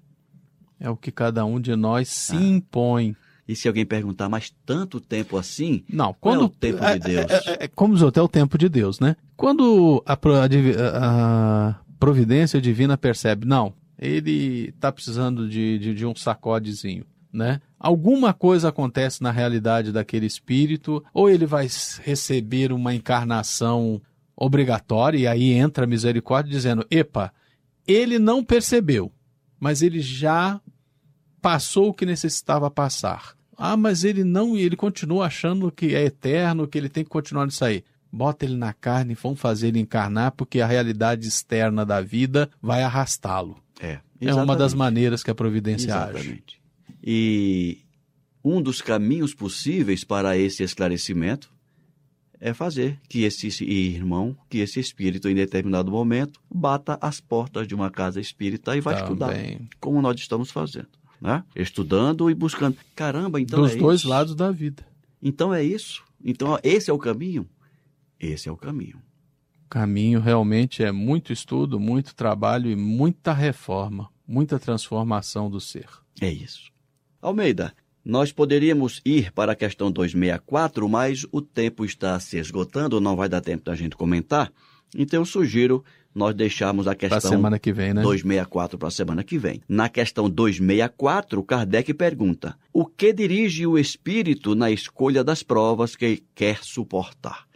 É 0.80 0.88
o 0.88 0.96
que 0.96 1.10
cada 1.10 1.44
um 1.44 1.60
de 1.60 1.74
nós 1.76 2.08
se 2.08 2.36
Ah. 2.36 2.40
impõe. 2.40 3.14
E 3.48 3.56
se 3.56 3.66
alguém 3.66 3.86
perguntar, 3.86 4.28
mas 4.28 4.54
tanto 4.66 5.00
tempo 5.00 5.38
assim? 5.38 5.82
Não, 5.90 6.10
é 6.10 6.14
quando 6.20 6.44
o 6.44 6.48
tempo 6.50 6.78
de 6.80 6.84
é- 6.84 6.98
Deus? 6.98 7.30
é- 7.30 7.50
é- 7.50 7.64
é- 7.64 7.68
como 7.68 7.94
diz 7.94 8.02
outro, 8.02 8.20
é 8.20 8.24
o 8.24 8.28
tempo 8.28 8.58
de 8.58 8.68
Deus, 8.68 9.00
né? 9.00 9.16
Quando 9.38 10.02
a, 10.04 10.12
a 10.12 10.98
a- 11.70 11.76
providência 11.98 12.60
divina 12.60 12.98
percebe, 12.98 13.46
não, 13.46 13.72
ele 13.98 14.68
está 14.68 14.92
precisando 14.92 15.48
de, 15.48 15.78
de, 15.78 15.94
de 15.94 16.04
um 16.06 16.14
sacodezinho, 16.14 17.04
né? 17.32 17.60
Alguma 17.80 18.34
coisa 18.34 18.68
acontece 18.68 19.22
na 19.22 19.30
realidade 19.30 19.92
daquele 19.92 20.26
espírito, 20.26 21.02
ou 21.14 21.30
ele 21.30 21.46
vai 21.46 21.68
receber 22.02 22.70
uma 22.72 22.94
encarnação 22.94 24.00
obrigatória, 24.36 25.18
e 25.18 25.26
aí 25.26 25.52
entra 25.52 25.84
a 25.84 25.86
misericórdia 25.88 26.52
dizendo: 26.52 26.86
epa, 26.90 27.32
ele 27.86 28.18
não 28.18 28.44
percebeu, 28.44 29.10
mas 29.58 29.80
ele 29.80 30.00
já 30.00 30.60
passou 31.40 31.88
o 31.88 31.94
que 31.94 32.04
necessitava 32.04 32.70
passar. 32.70 33.37
Ah, 33.58 33.76
mas 33.76 34.04
ele 34.04 34.22
não, 34.22 34.56
ele 34.56 34.76
continua 34.76 35.26
achando 35.26 35.70
que 35.72 35.94
é 35.94 36.04
eterno, 36.04 36.68
que 36.68 36.78
ele 36.78 36.88
tem 36.88 37.02
que 37.02 37.10
continuar 37.10 37.44
nisso 37.44 37.64
aí. 37.64 37.82
Bota 38.10 38.44
ele 38.44 38.56
na 38.56 38.72
carne 38.72 39.12
e 39.12 39.16
vamos 39.20 39.40
fazer 39.40 39.68
ele 39.68 39.80
encarnar, 39.80 40.30
porque 40.32 40.60
a 40.60 40.66
realidade 40.66 41.26
externa 41.26 41.84
da 41.84 42.00
vida 42.00 42.48
vai 42.62 42.82
arrastá-lo. 42.84 43.60
É, 43.80 43.98
É 44.20 44.32
uma 44.32 44.56
das 44.56 44.72
maneiras 44.74 45.24
que 45.24 45.30
a 45.30 45.34
providência 45.34 45.94
age. 45.94 46.10
Exatamente. 46.18 46.60
E 47.02 47.78
um 48.42 48.62
dos 48.62 48.80
caminhos 48.80 49.34
possíveis 49.34 50.04
para 50.04 50.38
esse 50.38 50.62
esclarecimento 50.62 51.50
é 52.40 52.54
fazer 52.54 52.98
que 53.08 53.24
esse 53.24 53.48
irmão, 53.64 54.36
que 54.48 54.58
esse 54.58 54.78
espírito, 54.78 55.28
em 55.28 55.34
determinado 55.34 55.90
momento, 55.90 56.40
bata 56.48 56.96
as 57.00 57.20
portas 57.20 57.66
de 57.66 57.74
uma 57.74 57.90
casa 57.90 58.20
espírita 58.20 58.76
e 58.76 58.80
vai 58.80 58.94
estudar, 59.02 59.32
Também. 59.34 59.68
como 59.80 60.00
nós 60.00 60.18
estamos 60.20 60.50
fazendo. 60.50 60.88
Né? 61.20 61.42
Estudando 61.54 62.30
e 62.30 62.34
buscando. 62.34 62.76
Caramba, 62.94 63.40
então 63.40 63.62
Dos 63.62 63.72
é 63.72 63.76
dois 63.76 64.00
isso? 64.00 64.08
lados 64.08 64.34
da 64.34 64.50
vida. 64.50 64.86
Então 65.20 65.52
é 65.52 65.62
isso? 65.62 66.02
Então 66.24 66.58
esse 66.62 66.90
é 66.90 66.92
o 66.92 66.98
caminho? 66.98 67.48
Esse 68.20 68.48
é 68.48 68.52
o 68.52 68.56
caminho. 68.56 69.02
O 69.64 69.68
caminho 69.68 70.20
realmente 70.20 70.82
é 70.82 70.90
muito 70.90 71.32
estudo, 71.32 71.78
muito 71.78 72.14
trabalho 72.14 72.70
e 72.70 72.76
muita 72.76 73.32
reforma, 73.32 74.08
muita 74.26 74.58
transformação 74.58 75.50
do 75.50 75.60
ser. 75.60 75.88
É 76.20 76.30
isso. 76.30 76.70
Almeida, 77.20 77.74
nós 78.04 78.32
poderíamos 78.32 79.02
ir 79.04 79.30
para 79.32 79.52
a 79.52 79.56
questão 79.56 79.90
264, 79.90 80.88
mas 80.88 81.26
o 81.30 81.42
tempo 81.42 81.84
está 81.84 82.18
se 82.18 82.38
esgotando, 82.38 83.00
não 83.00 83.16
vai 83.16 83.28
dar 83.28 83.40
tempo 83.40 83.64
da 83.64 83.74
gente 83.74 83.96
comentar. 83.96 84.50
Então 84.96 85.20
eu 85.20 85.26
sugiro 85.26 85.84
nós 86.18 86.34
deixarmos 86.34 86.86
a 86.86 86.90
Para 86.90 87.08
questão 87.08 87.30
a 87.30 87.36
semana 87.36 87.58
que 87.58 87.72
vem, 87.72 87.94
né? 87.94 88.02
264 88.02 88.76
para 88.76 88.88
a 88.88 88.90
semana 88.90 89.24
que 89.24 89.38
vem. 89.38 89.62
Na 89.68 89.88
questão 89.88 90.28
264, 90.28 91.42
Kardec 91.42 91.94
pergunta: 91.94 92.56
O 92.72 92.84
que 92.84 93.12
dirige 93.12 93.66
o 93.66 93.78
espírito 93.78 94.54
na 94.54 94.70
escolha 94.70 95.24
das 95.24 95.42
provas 95.42 95.96
que 95.96 96.22
quer 96.34 96.58
suportar? 96.62 97.46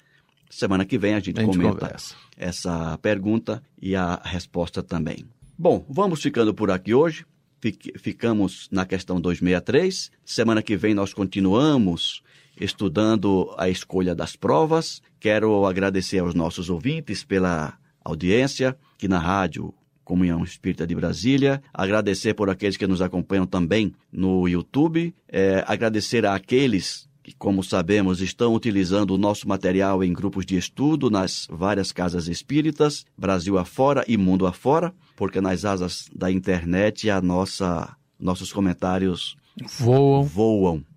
Semana 0.49 0.85
que 0.85 0.99
vem 0.99 1.15
a 1.15 1.21
gente, 1.21 1.39
A 1.39 1.45
gente 1.45 1.57
comenta 1.57 1.87
conversa. 1.87 2.15
essa 2.37 2.97
pergunta 2.99 3.63
e 3.81 3.97
a 3.97 4.21
resposta 4.23 4.83
também. 4.83 5.25
Bom, 5.59 5.85
vamos 5.89 6.23
ficando 6.23 6.55
por 6.55 6.71
aqui 6.71 6.95
hoje. 6.95 7.25
Ficamos 7.99 8.69
na 8.71 8.85
questão 8.85 9.21
263. 9.21 10.11
Semana 10.25 10.63
que 10.63 10.77
vem 10.77 10.95
nós 10.95 11.15
continuamos 11.15 12.23
estudando 12.61 13.55
a 13.57 13.69
escolha 13.69 14.15
das 14.15 14.37
provas. 14.37 15.01
Quero 15.21 15.65
agradecer 15.65 16.19
aos 16.19 16.35
nossos 16.35 16.69
ouvintes 16.69 17.25
pela 17.25 17.79
audiência 18.05 18.77
aqui 18.95 19.09
na 19.09 19.19
rádio 19.19 19.75
Comunhão 20.05 20.43
Espírita 20.45 20.87
de 20.87 20.95
Brasília. 20.95 21.63
Agradecer 21.73 22.35
por 22.35 22.51
aqueles 22.51 22.77
que 22.77 22.87
nos 22.87 23.01
acompanham 23.01 23.47
também 23.47 23.95
no 24.11 24.49
YouTube. 24.49 25.15
É, 25.29 25.65
agradecer 25.67 26.27
àqueles 26.27 27.09
que, 27.23 27.33
como 27.33 27.63
sabemos, 27.63 28.21
estão 28.21 28.55
utilizando 28.55 29.13
o 29.13 29.19
nosso 29.19 29.47
material 29.49 30.03
em 30.03 30.13
grupos 30.13 30.45
de 30.45 30.57
estudo 30.57 31.09
nas 31.09 31.47
várias 31.49 31.93
casas 31.93 32.27
espíritas, 32.27 33.07
Brasil 33.17 33.59
afora 33.59 34.05
e 34.09 34.17
mundo 34.17 34.47
afora, 34.47 34.93
porque 35.17 35.41
nas 35.41 35.65
asas 35.65 36.07
da 36.15 36.31
internet 36.31 37.09
a 37.09 37.21
nossa, 37.21 37.97
nossos 38.19 38.53
comentários 38.53 39.37
Voam. 39.79 40.25
voam. 40.25 40.92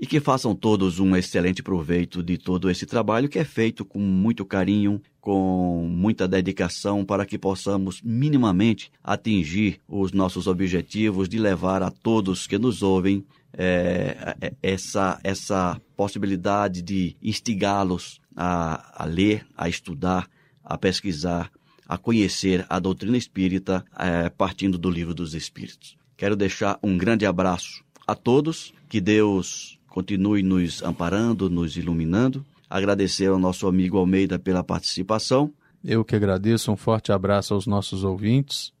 E 0.00 0.06
que 0.06 0.20
façam 0.20 0.54
todos 0.54 1.00
um 1.00 1.16
excelente 1.16 1.60
proveito 1.60 2.22
de 2.22 2.38
todo 2.38 2.70
esse 2.70 2.86
trabalho 2.86 3.28
que 3.28 3.38
é 3.38 3.44
feito 3.44 3.84
com 3.84 3.98
muito 3.98 4.44
carinho, 4.44 5.02
com 5.20 5.88
muita 5.90 6.28
dedicação 6.28 7.04
para 7.04 7.26
que 7.26 7.36
possamos 7.36 8.00
minimamente 8.00 8.92
atingir 9.02 9.80
os 9.88 10.12
nossos 10.12 10.46
objetivos 10.46 11.28
de 11.28 11.36
levar 11.36 11.82
a 11.82 11.90
todos 11.90 12.46
que 12.46 12.56
nos 12.56 12.80
ouvem 12.80 13.26
é, 13.52 14.36
é 14.40 14.52
essa, 14.62 15.18
essa 15.24 15.80
possibilidade 15.96 16.80
de 16.80 17.16
instigá-los 17.20 18.20
a, 18.36 19.02
a 19.02 19.04
ler, 19.04 19.44
a 19.56 19.68
estudar, 19.68 20.28
a 20.62 20.78
pesquisar, 20.78 21.50
a 21.88 21.98
conhecer 21.98 22.64
a 22.68 22.78
doutrina 22.78 23.16
espírita 23.16 23.84
é, 23.98 24.28
partindo 24.28 24.78
do 24.78 24.90
livro 24.90 25.12
dos 25.12 25.34
Espíritos. 25.34 25.96
Quero 26.16 26.36
deixar 26.36 26.78
um 26.84 26.96
grande 26.96 27.26
abraço 27.26 27.82
a 28.06 28.14
todos, 28.14 28.72
que 28.88 29.00
Deus 29.00 29.77
continue 29.88 30.42
nos 30.42 30.82
amparando, 30.82 31.50
nos 31.50 31.76
iluminando. 31.76 32.44
Agradecer 32.68 33.26
ao 33.26 33.38
nosso 33.38 33.66
amigo 33.66 33.96
Almeida 33.98 34.38
pela 34.38 34.62
participação. 34.62 35.52
Eu 35.84 36.04
que 36.04 36.14
agradeço, 36.14 36.70
um 36.70 36.76
forte 36.76 37.12
abraço 37.12 37.54
aos 37.54 37.66
nossos 37.66 38.04
ouvintes 38.04 38.72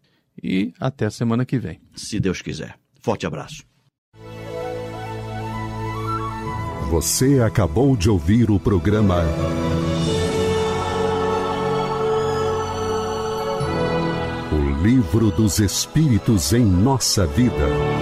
e 0.42 0.72
até 0.78 1.06
a 1.06 1.10
semana 1.10 1.44
que 1.44 1.58
vem. 1.58 1.80
Se 1.94 2.20
Deus 2.20 2.42
quiser. 2.42 2.78
Forte 3.00 3.26
abraço. 3.26 3.64
Você 6.90 7.40
acabou 7.40 7.96
de 7.96 8.08
ouvir 8.08 8.50
o 8.50 8.58
programa 8.58 9.22
O 14.50 14.82
Livro 14.82 15.30
dos 15.30 15.58
Espíritos 15.58 16.52
em 16.54 16.64
Nossa 16.64 17.26
Vida. 17.26 17.97